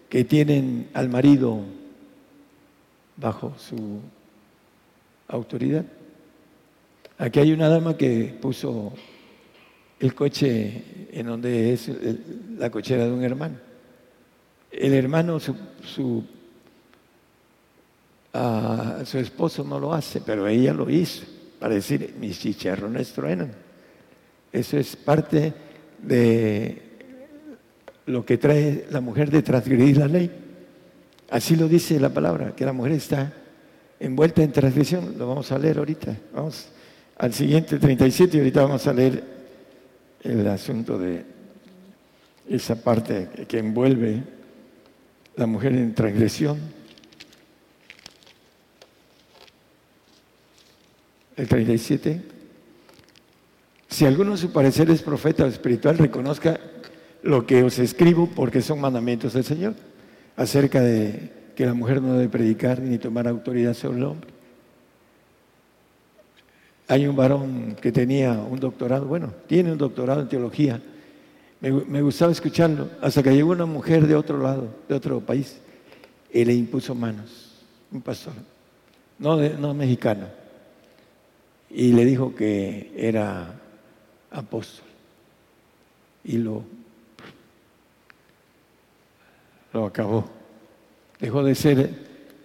[0.09, 1.61] que tienen al marido
[3.17, 4.01] bajo su
[5.29, 5.85] autoridad.
[7.19, 8.93] Aquí hay una dama que puso
[9.99, 11.91] el coche en donde es
[12.59, 13.57] la cochera de un hermano.
[14.71, 16.23] El hermano, su, su,
[19.05, 21.25] su esposo no lo hace, pero ella lo hizo
[21.59, 23.53] para decir, mis chicharrones truenan.
[24.53, 25.53] Eso es parte
[26.03, 26.83] de
[28.07, 30.31] lo que trae la mujer de transgredir la ley.
[31.31, 33.33] Así lo dice la palabra, que la mujer está
[33.99, 35.17] envuelta en transgresión.
[35.19, 36.17] Lo vamos a leer ahorita.
[36.33, 36.69] Vamos
[37.19, 39.25] al siguiente 37 y ahorita vamos a leer
[40.23, 41.25] el asunto de
[42.49, 44.23] esa parte que envuelve
[45.35, 46.59] la mujer en transgresión.
[51.37, 52.23] El 37.
[53.89, 56.61] Si alguno a su parecer es profeta o espiritual, reconozca
[57.23, 59.75] lo que os escribo porque son mandamientos del Señor
[60.37, 64.31] acerca de que la mujer no debe predicar ni tomar autoridad sobre el hombre.
[66.89, 70.81] Hay un varón que tenía un doctorado, bueno, tiene un doctorado en teología.
[71.61, 75.59] Me, gustaba escucharlo, hasta que llegó una mujer de otro lado, de otro país,
[76.33, 78.35] y le impuso manos, un pastor,
[79.19, 80.27] no, no mexicano,
[81.71, 83.59] y le dijo que era
[84.31, 84.87] apóstol.
[86.23, 86.63] Y lo,
[89.77, 90.25] lo acabó.
[91.21, 91.91] Dejó de ser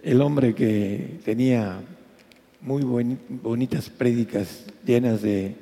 [0.02, 1.80] el hombre que tenía
[2.60, 2.82] muy
[3.28, 5.56] bonitas prédicas llenas de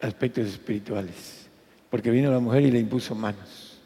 [0.00, 1.46] aspectos espirituales,
[1.90, 3.78] porque vino la mujer y le impuso manos.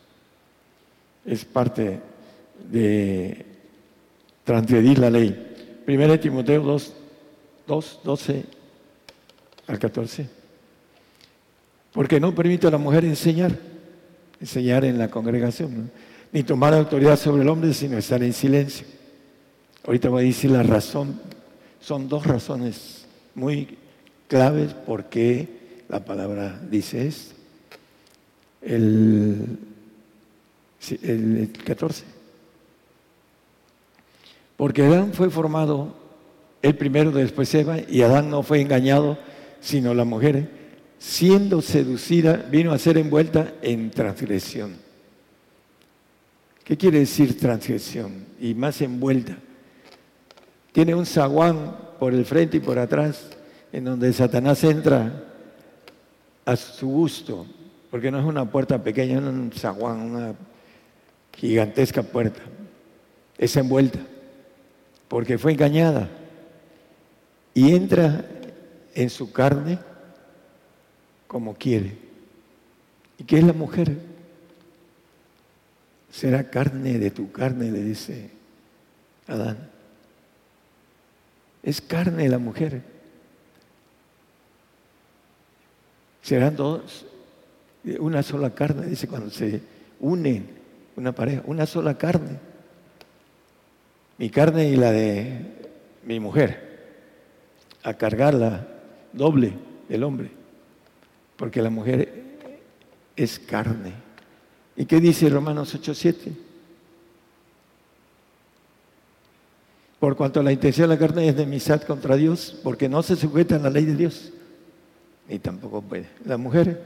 [1.25, 2.01] Es parte
[2.71, 3.45] de
[4.45, 5.83] transgredir la ley.
[5.85, 6.95] Primera de Timoteo 2,
[7.67, 8.45] 2, 12
[9.67, 10.29] al 14.
[11.93, 13.53] Porque no permite a la mujer enseñar,
[14.41, 15.91] enseñar en la congregación,
[16.33, 18.87] ni tomar autoridad sobre el hombre, sino estar en silencio.
[19.85, 21.21] Ahorita voy a decir la razón
[21.81, 23.79] son dos razones muy
[24.29, 25.49] claves por qué
[25.89, 27.35] la palabra dice esto.
[28.63, 29.59] El,
[31.03, 32.05] el 14.
[34.57, 35.97] Porque Adán fue formado
[36.61, 39.19] el primero, después Eva, y Adán no fue engañado,
[39.61, 40.51] sino la mujer,
[40.99, 44.77] siendo seducida, vino a ser envuelta en transgresión.
[46.71, 48.27] ¿Qué quiere decir transgresión?
[48.39, 49.37] Y más envuelta
[50.71, 53.29] tiene un zaguán por el frente y por atrás,
[53.73, 55.25] en donde Satanás entra
[56.45, 57.45] a su gusto,
[57.91, 60.35] porque no es una puerta pequeña, es un zaguán, una
[61.37, 62.41] gigantesca puerta.
[63.37, 63.99] Es envuelta,
[65.09, 66.09] porque fue engañada.
[67.53, 68.25] Y entra
[68.95, 69.81] en su carne
[71.27, 71.99] como quiere.
[73.19, 74.10] ¿Y qué es la mujer?
[76.11, 78.31] Será carne de tu carne, le dice
[79.27, 79.71] Adán.
[81.63, 82.83] Es carne la mujer.
[86.23, 87.07] Serán dos,
[87.99, 89.61] una sola carne, dice cuando se
[90.01, 90.49] unen
[90.97, 92.39] una pareja, una sola carne.
[94.19, 95.47] Mi carne y la de
[96.05, 96.69] mi mujer.
[97.83, 98.67] A cargarla
[99.13, 99.55] doble
[99.89, 100.31] el hombre.
[101.37, 102.13] Porque la mujer
[103.17, 103.95] es carne.
[104.81, 106.33] ¿Y qué dice Romanos 8:7?
[109.99, 113.57] Por cuanto la intención de la carne es enemistad contra Dios, porque no se sujeta
[113.57, 114.33] a la ley de Dios,
[115.29, 116.09] ni tampoco puede.
[116.25, 116.83] La mujer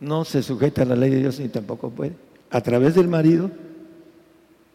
[0.00, 2.16] no se sujeta a la ley de Dios, ni tampoco puede.
[2.50, 3.52] A través del marido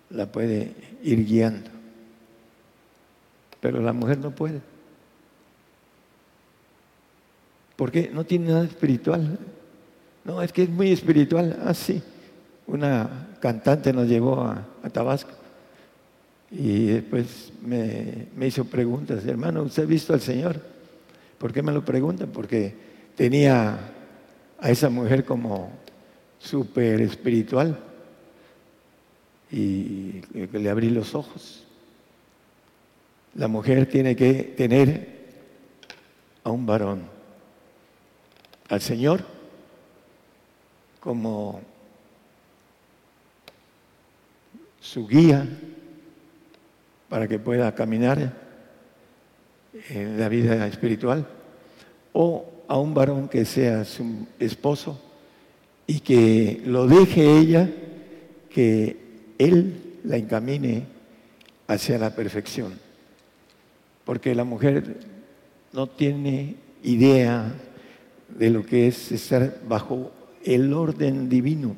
[0.09, 0.73] la puede
[1.03, 1.69] ir guiando,
[3.59, 4.61] pero la mujer no puede.
[7.75, 9.37] Porque no tiene nada espiritual.
[10.23, 11.59] No, es que es muy espiritual.
[11.65, 12.01] Ah, sí.
[12.65, 15.31] Una cantante nos llevó a, Tabasco
[16.51, 19.25] y después me, hizo preguntas.
[19.25, 20.61] Hermano, ¿usted ha visto al Señor?
[21.37, 22.25] ¿Por qué me lo pregunta?
[22.25, 22.73] Porque
[23.15, 23.77] tenía
[24.59, 25.71] a esa mujer como
[26.39, 27.79] súper espiritual
[29.51, 30.21] y
[30.51, 31.63] le abrí los ojos.
[33.35, 35.13] La mujer tiene que tener
[36.43, 37.03] a un varón,
[38.69, 39.32] al Señor,
[41.03, 41.59] como
[44.79, 45.45] su guía
[47.09, 48.31] para que pueda caminar
[49.89, 51.27] en la vida espiritual,
[52.13, 54.97] o a un varón que sea su esposo
[55.87, 57.69] y que lo deje ella,
[58.49, 58.95] que
[59.39, 60.85] él la encamine
[61.67, 62.79] hacia la perfección.
[64.05, 64.99] Porque la mujer
[65.73, 67.53] no tiene idea
[68.29, 70.09] de lo que es estar bajo
[70.43, 71.75] el orden divino.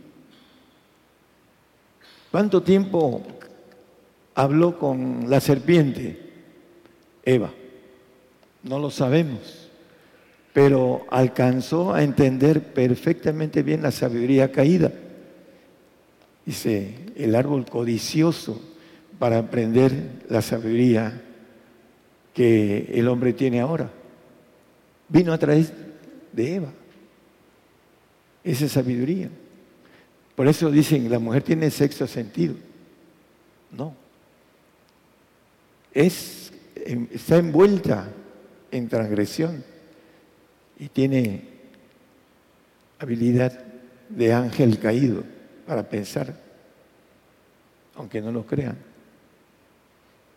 [2.31, 3.21] ¿Cuánto tiempo
[4.33, 6.19] habló con la serpiente?
[7.23, 7.51] Eva.
[8.63, 9.69] No lo sabemos,
[10.53, 14.91] pero alcanzó a entender perfectamente bien la sabiduría caída.
[16.45, 18.61] Dice, el árbol codicioso
[19.17, 21.21] para aprender la sabiduría
[22.33, 23.89] que el hombre tiene ahora.
[25.07, 25.71] Vino a través
[26.33, 26.73] de Eva.
[28.45, 29.29] Esa sabiduría.
[30.35, 32.53] Por eso dicen, la mujer tiene sexo sentido.
[33.71, 33.95] No.
[35.91, 36.53] Es,
[37.11, 38.07] está envuelta
[38.69, 39.63] en transgresión
[40.77, 41.41] y tiene
[42.99, 43.63] habilidad
[44.09, 45.23] de ángel caído
[45.65, 46.39] para pensar,
[47.95, 48.77] aunque no lo crean.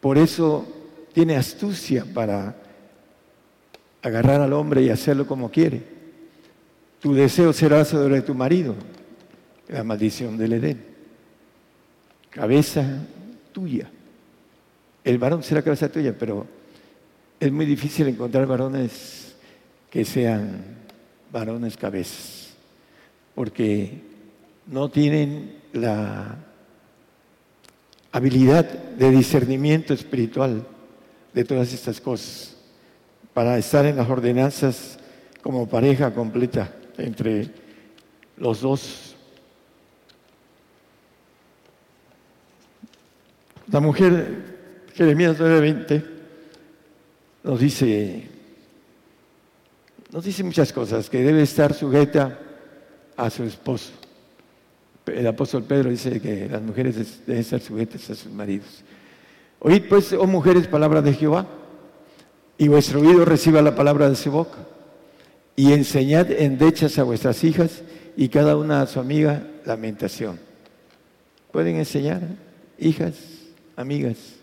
[0.00, 0.66] Por eso
[1.12, 2.56] tiene astucia para
[4.00, 5.97] agarrar al hombre y hacerlo como quiere.
[7.00, 8.74] Tu deseo será sobre tu marido,
[9.68, 10.84] la maldición del Edén.
[12.30, 13.06] Cabeza
[13.52, 13.88] tuya.
[15.04, 16.46] El varón será cabeza tuya, pero
[17.38, 19.36] es muy difícil encontrar varones
[19.90, 20.76] que sean
[21.30, 22.54] varones cabezas,
[23.34, 24.02] porque
[24.66, 26.36] no tienen la
[28.10, 30.66] habilidad de discernimiento espiritual
[31.32, 32.56] de todas estas cosas
[33.32, 34.98] para estar en las ordenanzas
[35.42, 37.50] como pareja completa entre
[38.36, 39.08] los dos
[43.70, 46.02] La mujer, Jeremías 9:20,
[47.44, 48.26] nos dice,
[50.10, 52.38] nos dice muchas cosas, que debe estar sujeta
[53.16, 53.92] a su esposo.
[55.06, 58.82] El apóstol Pedro dice que las mujeres deben estar sujetas a sus maridos.
[59.60, 61.46] Oíd pues, oh mujeres, palabra de Jehová,
[62.56, 64.58] y vuestro oído reciba la palabra de su boca,
[65.58, 67.82] y enseñad endechas a vuestras hijas,
[68.16, 70.38] y cada una a su amiga lamentación.
[71.50, 72.22] ¿Pueden enseñar,
[72.78, 73.16] hijas?
[73.74, 74.36] amigas.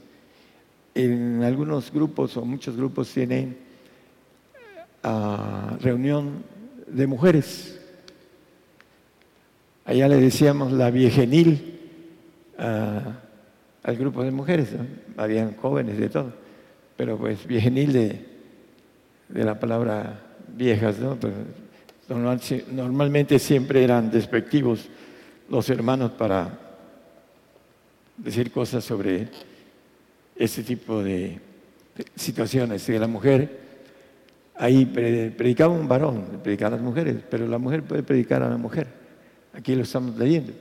[0.93, 3.57] En algunos grupos o muchos grupos tienen
[5.03, 6.43] ah, reunión
[6.86, 7.80] de mujeres.
[9.86, 11.80] Allá le decíamos la viejenil
[12.57, 13.20] ah,
[13.84, 14.68] al grupo de mujeres.
[15.16, 16.34] Habían jóvenes de todo,
[16.97, 18.26] pero pues viejenil de,
[19.30, 21.17] de la palabra viejas, ¿no?
[22.71, 24.87] Normalmente siempre eran despectivos
[25.49, 26.59] los hermanos para
[28.17, 29.27] decir cosas sobre
[30.35, 31.39] este tipo de
[32.15, 32.87] situaciones.
[32.89, 33.59] La mujer,
[34.55, 38.57] ahí predicaba un varón, predicaba a las mujeres, pero la mujer puede predicar a la
[38.57, 38.87] mujer.
[39.53, 40.53] Aquí lo estamos leyendo.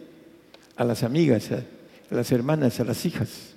[0.77, 1.63] A las amigas, a
[2.11, 3.55] las hermanas, a las hijas.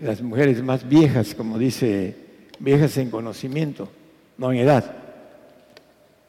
[0.00, 2.14] Las mujeres más viejas, como dice,
[2.60, 3.90] viejas en conocimiento,
[4.38, 4.94] no en edad,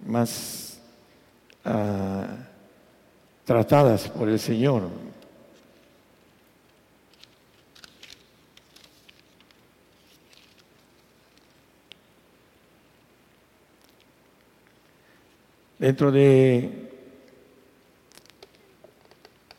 [0.06, 0.80] más
[1.64, 2.26] ah,
[3.46, 4.90] tratadas por el Señor,
[15.80, 16.92] Dentro de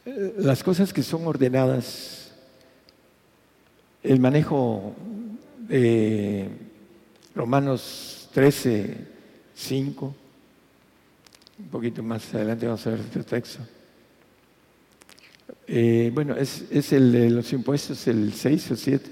[0.04, 2.34] eh, las cosas que son ordenadas,
[4.02, 4.92] el manejo
[5.60, 6.50] de
[7.34, 8.96] Romanos 13,
[9.54, 10.14] 5,
[11.58, 13.60] un poquito más adelante vamos a ver este texto.
[15.66, 19.10] Eh, bueno, es, es, el de los impuestos, el 6 o 7.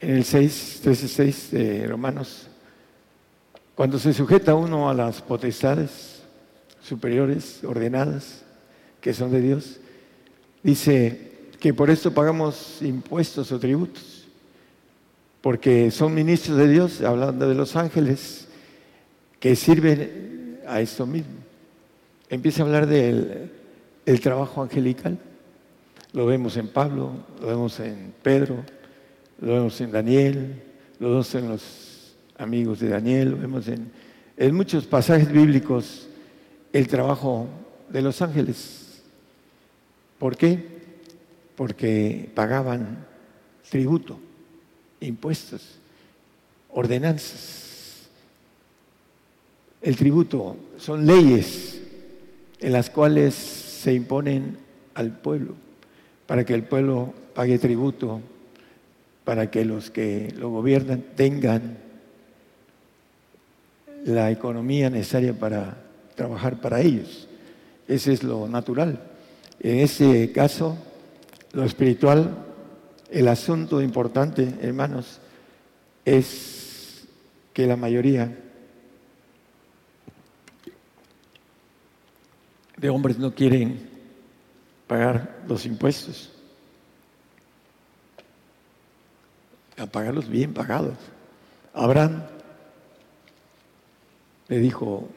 [0.00, 2.46] En el 6, 13, 6 de Romanos,
[3.74, 6.22] cuando se sujeta uno a las potestades
[6.82, 8.42] superiores, ordenadas,
[9.00, 9.80] que son de Dios,
[10.62, 14.17] dice que por esto pagamos impuestos o tributos,
[15.40, 18.48] porque son ministros de Dios, hablando de los ángeles,
[19.40, 21.34] que sirven a esto mismo.
[22.28, 23.50] Empieza a hablar del
[24.08, 25.18] el trabajo angelical.
[26.14, 27.12] Lo vemos en Pablo,
[27.42, 28.64] lo vemos en Pedro,
[29.38, 30.62] lo vemos en Daniel,
[30.98, 36.08] lo vemos en los amigos de Daniel, lo vemos en muchos pasajes bíblicos
[36.72, 37.48] el trabajo
[37.90, 39.02] de los ángeles.
[40.18, 40.64] ¿Por qué?
[41.54, 43.06] Porque pagaban
[43.68, 44.18] tributo,
[45.00, 45.78] impuestos,
[46.70, 48.08] ordenanzas.
[49.80, 51.80] El tributo son leyes
[52.60, 54.58] en las cuales se imponen
[54.94, 55.54] al pueblo
[56.28, 58.20] para que el pueblo pague tributo,
[59.24, 61.78] para que los que lo gobiernan tengan
[64.04, 65.78] la economía necesaria para
[66.14, 67.28] trabajar para ellos.
[67.86, 69.00] Ese es lo natural.
[69.60, 70.76] En ese caso,
[71.52, 72.47] lo espiritual,
[73.10, 75.20] el asunto importante, hermanos,
[76.04, 77.06] es
[77.52, 78.36] que la mayoría
[82.76, 83.88] de hombres no quieren
[84.86, 86.32] pagar los impuestos,
[89.76, 90.96] a pagarlos bien pagados.
[91.72, 92.22] Abraham
[94.48, 95.08] le dijo,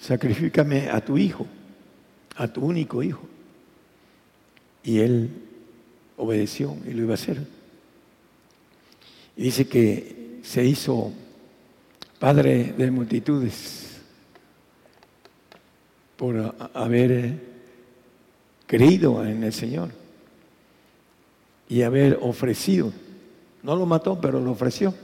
[0.00, 1.46] sacrifícame a tu hijo,
[2.36, 3.28] a tu único hijo.
[4.82, 5.30] Y él
[6.22, 7.44] obedeció y lo iba a hacer.
[9.36, 11.12] Y dice que se hizo
[12.18, 14.00] padre de multitudes
[16.16, 17.34] por haber
[18.66, 19.90] creído en el Señor
[21.68, 22.92] y haber ofrecido.
[23.62, 24.94] No lo mató, pero lo ofreció,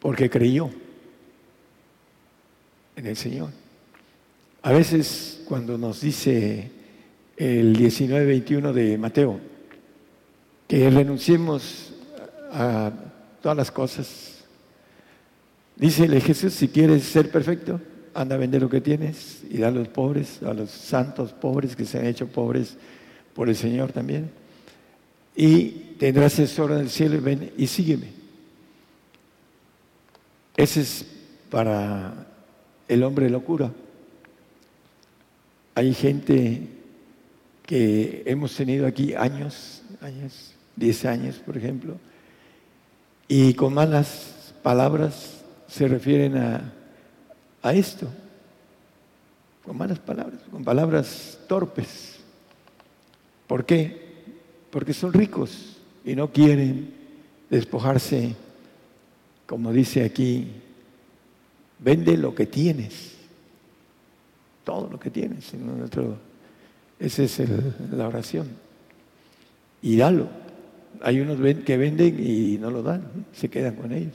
[0.00, 0.70] porque creyó
[2.96, 3.50] en el Señor.
[4.62, 6.70] A veces cuando nos dice
[7.36, 9.40] el 19-21 de Mateo,
[10.68, 11.92] que renunciemos
[12.52, 12.92] a
[13.40, 14.44] todas las cosas,
[15.76, 17.80] dícele Jesús, si quieres ser perfecto,
[18.14, 21.74] anda a vender lo que tienes y da a los pobres, a los santos pobres
[21.74, 22.76] que se han hecho pobres
[23.34, 24.30] por el Señor también.
[25.34, 28.08] Y tendrás tesoro en el cielo y ven y sígueme.
[30.56, 31.06] Ese es
[31.50, 32.26] para
[32.88, 33.72] el hombre locura.
[35.74, 36.68] Hay gente
[38.26, 41.96] hemos tenido aquí años, años, 10 años, por ejemplo,
[43.28, 46.72] y con malas palabras se refieren a
[47.62, 48.08] a esto,
[49.64, 52.18] con malas palabras, con palabras torpes.
[53.46, 54.02] ¿Por qué?
[54.70, 56.92] Porque son ricos y no quieren
[57.48, 58.34] despojarse,
[59.46, 60.48] como dice aquí,
[61.78, 63.12] vende lo que tienes,
[64.64, 65.52] todo lo que tienes.
[67.02, 67.42] Esa es
[67.90, 68.46] la oración.
[69.82, 70.28] Y dalo.
[71.00, 73.02] Hay unos que venden y no lo dan,
[73.32, 74.14] se quedan con ellos,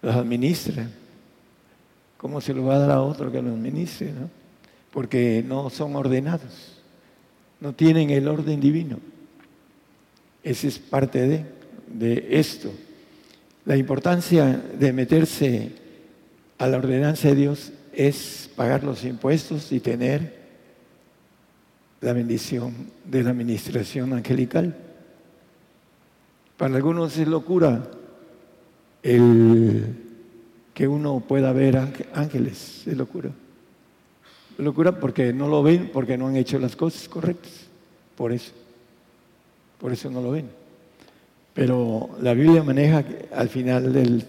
[0.00, 0.90] los administran.
[2.16, 4.10] ¿Cómo se lo va a dar a otro que lo administre?
[4.90, 6.80] Porque no son ordenados,
[7.60, 8.98] no tienen el orden divino.
[10.42, 11.44] Esa es parte
[11.88, 12.72] de esto.
[13.66, 15.72] La importancia de meterse
[16.56, 20.41] a la ordenanza de Dios es pagar los impuestos y tener
[22.02, 22.74] la bendición
[23.04, 24.76] de la administración angelical.
[26.56, 27.88] Para algunos es locura
[29.02, 29.94] el
[30.74, 31.78] que uno pueda ver
[32.12, 32.86] ángeles.
[32.86, 33.30] Es locura.
[34.58, 37.52] Locura porque no lo ven, porque no han hecho las cosas correctas.
[38.16, 38.52] Por eso.
[39.80, 40.50] Por eso no lo ven.
[41.54, 44.24] Pero la Biblia maneja al final del,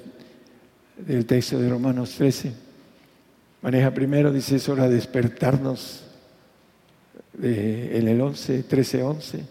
[0.97, 2.51] del texto de Romanos 13,
[3.61, 6.02] maneja primero, dice, es hora de despertarnos
[7.41, 9.43] en el 11, 13, 11.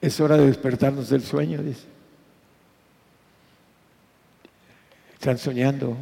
[0.00, 1.90] Es hora de despertarnos del sueño, dice.
[5.20, 5.98] están soñando.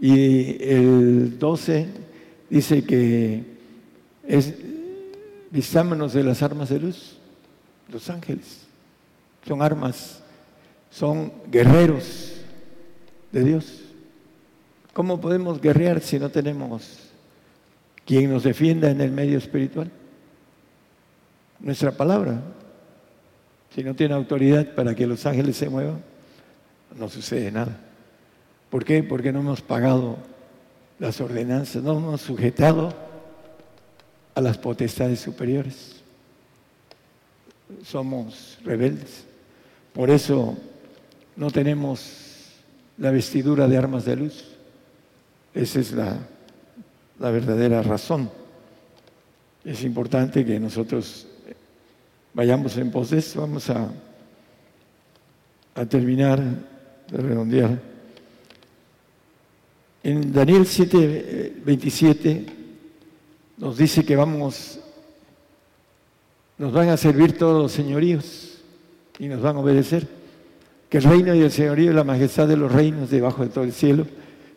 [0.00, 1.88] Y el 12
[2.48, 3.42] dice que
[4.26, 4.54] es
[5.50, 7.18] vistámonos de las armas de luz,
[7.92, 8.60] los ángeles.
[9.46, 10.20] Son armas,
[10.88, 12.34] son guerreros
[13.32, 13.80] de Dios.
[14.92, 17.01] ¿Cómo podemos guerrear si no tenemos
[18.06, 19.90] quien nos defienda en el medio espiritual?
[21.60, 22.42] Nuestra palabra.
[23.74, 26.02] Si no tiene autoridad para que los ángeles se muevan,
[26.96, 27.78] no sucede nada.
[28.70, 29.02] ¿Por qué?
[29.02, 30.18] Porque no hemos pagado
[30.98, 32.92] las ordenanzas, no hemos sujetado
[34.34, 36.02] a las potestades superiores.
[37.84, 39.24] Somos rebeldes.
[39.92, 40.56] Por eso
[41.36, 42.52] no tenemos
[42.98, 44.44] la vestidura de armas de luz.
[45.54, 46.18] Esa es la,
[47.22, 48.28] la verdadera razón.
[49.64, 51.28] Es importante que nosotros
[52.34, 53.42] vayamos en pos de eso.
[53.42, 53.92] Vamos a,
[55.88, 56.42] terminar
[57.08, 57.80] de redondear.
[60.02, 62.46] En Daniel 7, 27
[63.58, 64.80] nos dice que vamos,
[66.58, 68.58] nos van a servir todos los señoríos
[69.20, 70.08] y nos van a obedecer.
[70.88, 73.62] Que el reino y el señorío y la majestad de los reinos debajo de todo
[73.62, 74.08] el cielo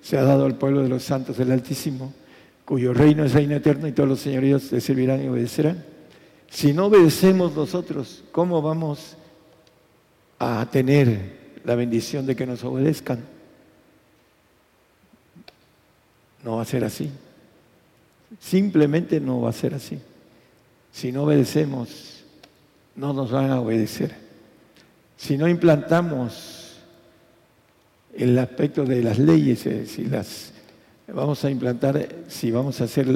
[0.02, 2.12] se ha dado al pueblo de los santos del Altísimo,
[2.66, 5.86] cuyo reino es reino eterno y todos los señoríos le servirán y obedecerán.
[6.50, 9.16] Si no obedecemos nosotros, ¿cómo vamos
[10.40, 13.24] a tener la bendición de que nos obedezcan?
[16.44, 17.12] No va a ser así.
[18.40, 20.00] Simplemente no va a ser así.
[20.92, 22.24] Si no obedecemos,
[22.96, 24.16] no nos van a obedecer.
[25.18, 26.78] Si no implantamos
[28.16, 30.55] el aspecto de las leyes, si las
[31.08, 33.08] vamos a implantar, si vamos a hacer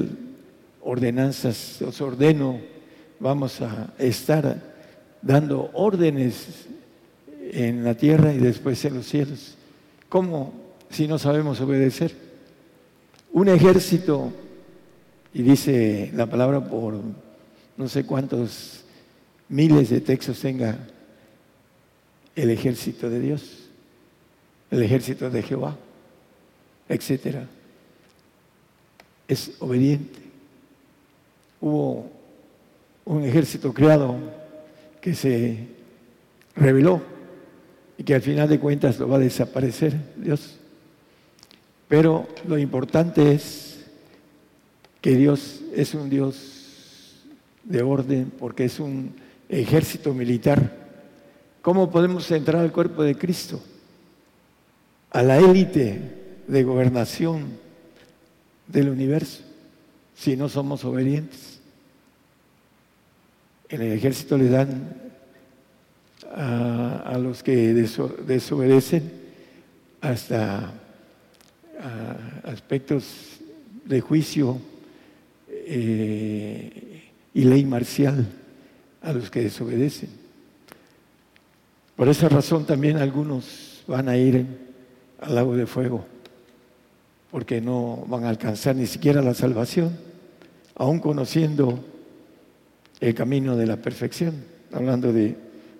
[0.81, 2.59] ordenanzas, os ordeno,
[3.19, 4.61] vamos a estar
[5.21, 6.67] dando órdenes
[7.51, 9.55] en la tierra y después en los cielos.
[10.07, 10.53] ¿Cómo
[10.89, 12.13] si no sabemos obedecer?
[13.31, 14.31] Un ejército,
[15.33, 16.99] y dice la palabra por
[17.77, 18.83] no sé cuántos
[19.47, 20.77] miles de textos tenga
[22.35, 23.69] el ejército de Dios,
[24.71, 25.75] el ejército de Jehová,
[26.87, 27.47] etcétera.
[29.29, 30.19] Es obediente.
[31.61, 32.11] Hubo
[33.05, 34.17] un ejército creado
[34.99, 35.67] que se
[36.55, 37.01] reveló
[37.95, 40.57] y que al final de cuentas lo va a desaparecer Dios.
[41.87, 43.85] Pero lo importante es
[44.99, 47.23] que Dios es un Dios
[47.63, 49.13] de orden porque es un
[49.47, 50.75] ejército militar.
[51.61, 53.61] ¿Cómo podemos entrar al cuerpo de Cristo?
[55.11, 56.01] A la élite
[56.47, 57.68] de gobernación
[58.69, 59.43] del universo
[60.15, 61.59] si no somos obedientes.
[63.69, 64.93] En el ejército le dan
[66.35, 69.11] a, los que desobedecen
[70.01, 70.73] hasta
[72.43, 73.39] aspectos
[73.85, 74.59] de juicio
[75.47, 78.27] eh, y ley marcial
[79.01, 80.09] a los que desobedecen.
[81.95, 84.45] Por esa razón también algunos van a ir
[85.21, 86.05] al lago de fuego,
[87.31, 89.95] porque no van a alcanzar ni siquiera la salvación,
[90.75, 91.79] aún conociendo
[92.99, 95.35] el camino de la perfección, hablando de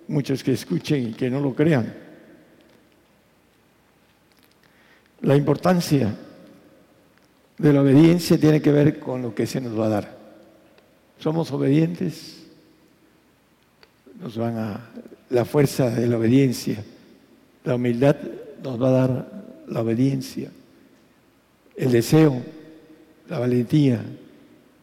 [0.08, 1.92] muchos que escuchen y que no lo crean.
[5.22, 6.16] La importancia
[7.58, 10.18] de la obediencia tiene que ver con lo que se nos va a dar.
[11.18, 12.46] Somos obedientes,
[14.18, 14.90] nos van a
[15.28, 16.82] la fuerza de la obediencia.
[17.64, 18.16] La humildad
[18.62, 20.50] nos va a dar la obediencia.
[21.80, 22.42] El deseo,
[23.26, 24.04] la valentía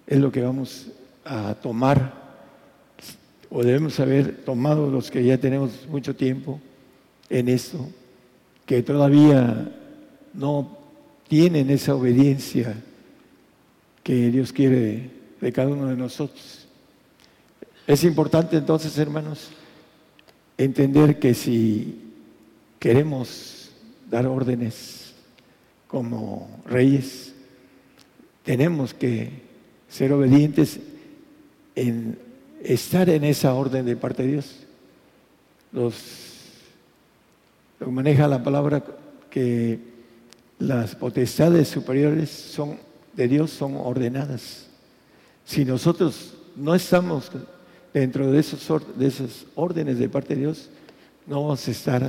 [0.08, 0.88] es lo que vamos
[1.24, 2.12] a tomar
[3.52, 6.60] o debemos haber tomado los que ya tenemos mucho tiempo
[7.30, 7.88] en esto,
[8.66, 9.72] que todavía
[10.34, 10.76] no
[11.28, 12.74] tienen esa obediencia
[14.02, 16.68] que Dios quiere de cada uno de nosotros.
[17.86, 19.50] Es importante entonces, hermanos,
[20.58, 22.12] entender que si
[22.80, 23.70] queremos
[24.10, 25.07] dar órdenes
[25.88, 27.34] como reyes,
[28.44, 29.32] tenemos que
[29.90, 30.80] ser obedientes
[31.76, 32.18] en
[32.64, 34.56] estar en esa orden de parte de Dios.
[35.72, 35.92] Lo
[37.92, 38.84] maneja la palabra
[39.30, 39.80] que
[40.60, 42.58] las potestades superiores
[43.14, 44.68] de Dios son ordenadas.
[45.46, 47.32] Si nosotros no estamos
[47.94, 50.70] dentro de esas órdenes de parte de Dios,
[51.26, 52.04] no vamos a estar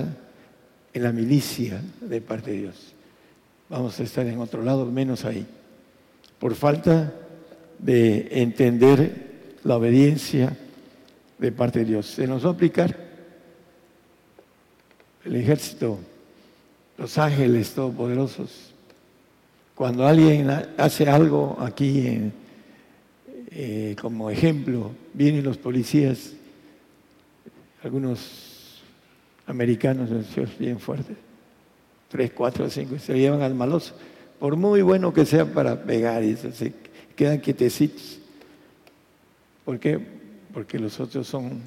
[0.93, 2.95] en la milicia de parte de Dios.
[3.69, 5.47] Vamos a estar en otro lado, menos ahí.
[6.39, 7.13] Por falta
[7.79, 10.57] de entender la obediencia
[11.39, 12.07] de parte de Dios.
[12.07, 12.97] Se nos va a aplicar
[15.25, 15.99] el ejército,
[16.97, 18.73] los ángeles todopoderosos.
[19.75, 22.33] Cuando alguien hace algo aquí,
[23.51, 26.33] eh, como ejemplo, vienen los policías,
[27.83, 28.83] algunos
[29.47, 30.11] americanos
[30.59, 31.17] bien fuertes,
[32.09, 33.95] tres, cuatro, cinco, y se llevan al maloso.
[34.39, 36.73] Por muy bueno que sea para pegar, y se
[37.15, 38.19] quedan quietecitos.
[39.65, 40.01] ¿Por qué?
[40.53, 41.61] Porque los otros son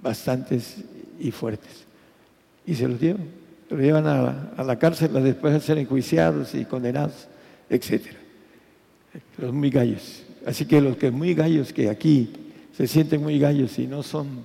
[0.00, 0.76] bastantes
[1.20, 1.84] y fuertes.
[2.66, 3.28] Y se los llevan.
[3.68, 7.28] Se los llevan a la, cárcel después de ser enjuiciados y condenados.
[7.70, 8.18] etcétera.
[9.38, 10.22] Los muy gallos.
[10.46, 12.32] Así que los que muy gallos que aquí
[12.76, 14.44] se sienten muy gallos y no son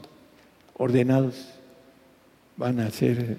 [0.75, 1.47] ordenados,
[2.55, 3.37] van a ser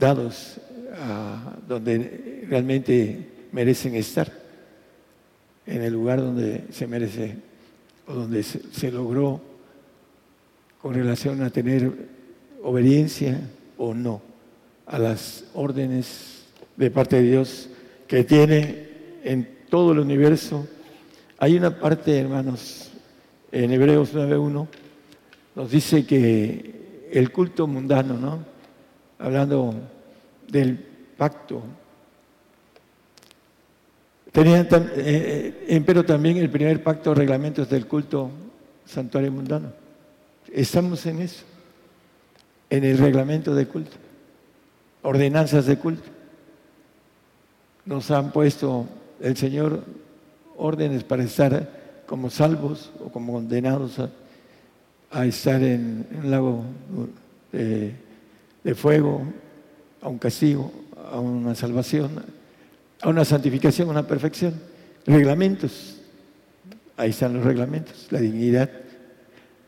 [0.00, 0.56] dados
[0.98, 4.32] a donde realmente merecen estar,
[5.66, 7.36] en el lugar donde se merece
[8.08, 9.40] o donde se, logró
[10.80, 11.92] con relación a tener
[12.62, 13.40] obediencia
[13.76, 14.22] o no
[14.86, 16.44] a las órdenes
[16.76, 17.68] de parte de Dios
[18.08, 18.88] que tiene
[19.22, 20.66] en todo el universo.
[21.38, 22.90] Hay una parte, hermanos,
[23.52, 24.66] en Hebreos 9.1,
[25.54, 28.49] nos dice que el culto mundano, ¿no?
[29.20, 29.74] Hablando
[30.48, 30.78] del
[31.16, 31.62] pacto.
[34.32, 38.30] Tenía, eh, eh, pero también el primer pacto, reglamentos del culto
[38.86, 39.72] santuario mundano.
[40.52, 41.44] Estamos en eso,
[42.70, 43.96] en el reglamento de culto,
[45.02, 46.08] ordenanzas de culto.
[47.84, 48.86] Nos han puesto
[49.20, 49.84] el Señor
[50.56, 53.98] órdenes para estar como salvos o como condenados
[55.10, 56.64] a, estar en, un lago
[57.52, 57.94] de,
[58.64, 59.22] de fuego,
[60.00, 60.72] a un castigo,
[61.10, 62.22] a una salvación,
[63.00, 64.54] a una santificación, a una perfección.
[65.06, 66.00] Reglamentos.
[66.96, 68.70] Ahí están los reglamentos, la dignidad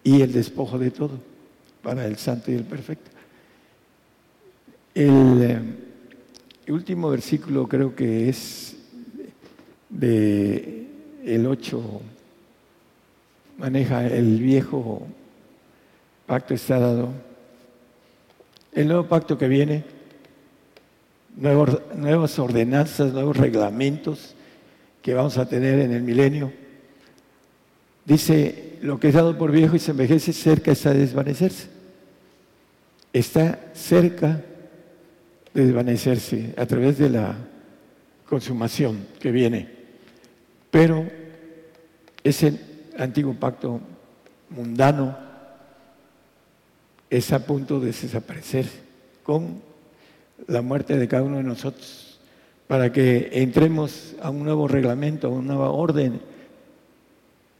[0.05, 1.19] y el despojo de todo
[1.83, 3.11] para el santo y el perfecto.
[4.95, 8.77] El, eh, último versículo creo que es
[9.89, 10.87] de
[11.25, 12.01] el 8
[13.59, 15.07] maneja el viejo
[16.27, 17.11] pacto está dado.
[18.73, 19.85] El nuevo pacto que viene
[21.37, 24.35] nuevas ordenanzas, nuevos reglamentos
[25.01, 26.53] que vamos a tener en el milenio.
[28.05, 31.69] Dice, lo que es dado por viejo y se envejece, cerca está de desvanecerse.
[33.13, 34.43] Está cerca
[35.53, 37.37] de desvanecerse a través de la
[38.29, 39.69] consumación que viene.
[40.71, 41.07] Pero
[42.25, 42.59] ese
[42.99, 43.81] antiguo pacto
[44.51, 45.32] mundano
[47.13, 48.65] es a punto de desaparecer
[49.23, 49.61] con
[50.47, 52.19] la muerte de cada uno de nosotros,
[52.67, 56.23] para que entremos a un nuevo reglamento, a una nueva orden.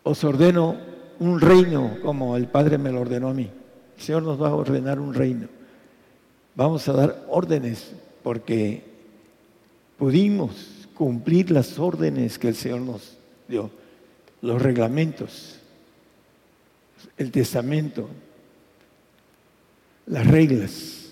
[0.05, 0.79] Os ordeno
[1.19, 3.51] un reino como el Padre me lo ordenó a mí.
[3.99, 5.49] El Señor nos va a ordenar un reino.
[6.55, 7.93] Vamos a dar órdenes
[8.23, 8.83] porque
[9.99, 13.19] pudimos cumplir las órdenes que el Señor nos
[13.49, 13.71] dio,
[14.41, 15.59] los reglamentos,
[17.19, 18.09] el testamento,
[20.07, 21.11] las reglas,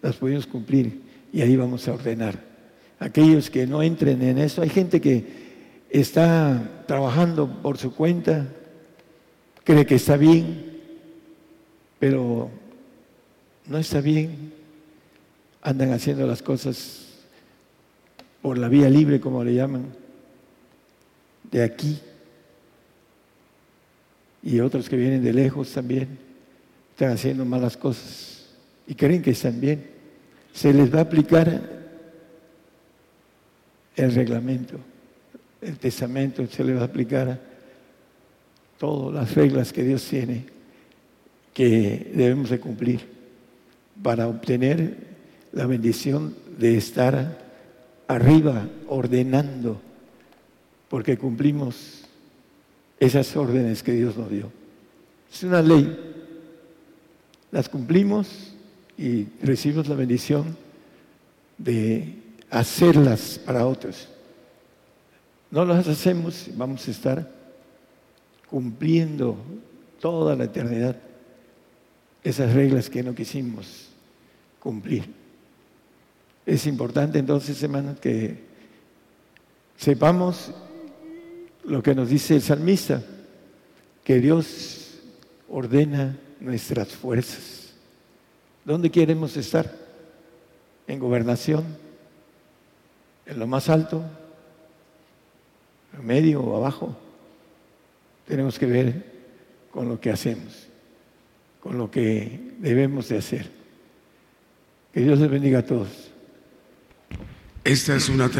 [0.00, 1.00] las pudimos cumplir
[1.32, 2.38] y ahí vamos a ordenar.
[2.98, 5.24] Aquellos que no entren en eso, hay gente que
[5.90, 8.46] está trabajando por su cuenta,
[9.64, 10.80] cree que está bien,
[11.98, 12.50] pero
[13.66, 14.52] no está bien.
[15.62, 17.08] Andan haciendo las cosas
[18.40, 19.86] por la vía libre, como le llaman,
[21.50, 22.00] de aquí.
[24.42, 26.31] Y otros que vienen de lejos también
[26.92, 28.46] están haciendo malas cosas
[28.86, 29.92] y creen que están bien
[30.52, 31.60] se les va a aplicar
[33.96, 34.78] el reglamento,
[35.60, 37.40] el testamento, se les va a aplicar
[38.78, 40.46] todas las reglas que Dios tiene
[41.54, 43.06] que debemos de cumplir
[44.02, 44.96] para obtener
[45.52, 47.38] la bendición de estar
[48.08, 49.80] arriba ordenando,
[50.88, 52.04] porque cumplimos
[52.98, 54.50] esas órdenes que Dios nos dio.
[55.32, 56.21] Es una ley,
[57.52, 58.54] las cumplimos
[58.98, 60.56] y recibimos la bendición
[61.58, 62.16] de
[62.50, 64.08] hacerlas para otros.
[65.50, 67.30] No las hacemos, vamos a estar
[68.48, 69.36] cumpliendo
[70.00, 70.96] toda la eternidad
[72.24, 73.90] esas reglas que no quisimos
[74.58, 75.04] cumplir.
[76.46, 78.44] Es importante entonces, hermanos, que
[79.76, 80.52] sepamos
[81.64, 83.02] lo que nos dice el salmista,
[84.04, 85.00] que Dios
[85.48, 87.72] ordena nuestras fuerzas.
[88.64, 89.72] ¿Dónde queremos estar?
[90.86, 91.64] ¿En gobernación?
[93.26, 94.04] ¿En lo más alto?
[95.96, 96.96] ¿En medio o abajo?
[98.26, 99.12] Tenemos que ver
[99.70, 100.68] con lo que hacemos,
[101.60, 103.50] con lo que debemos de hacer.
[104.92, 106.10] Que Dios les bendiga a todos.
[107.64, 108.28] Esta es una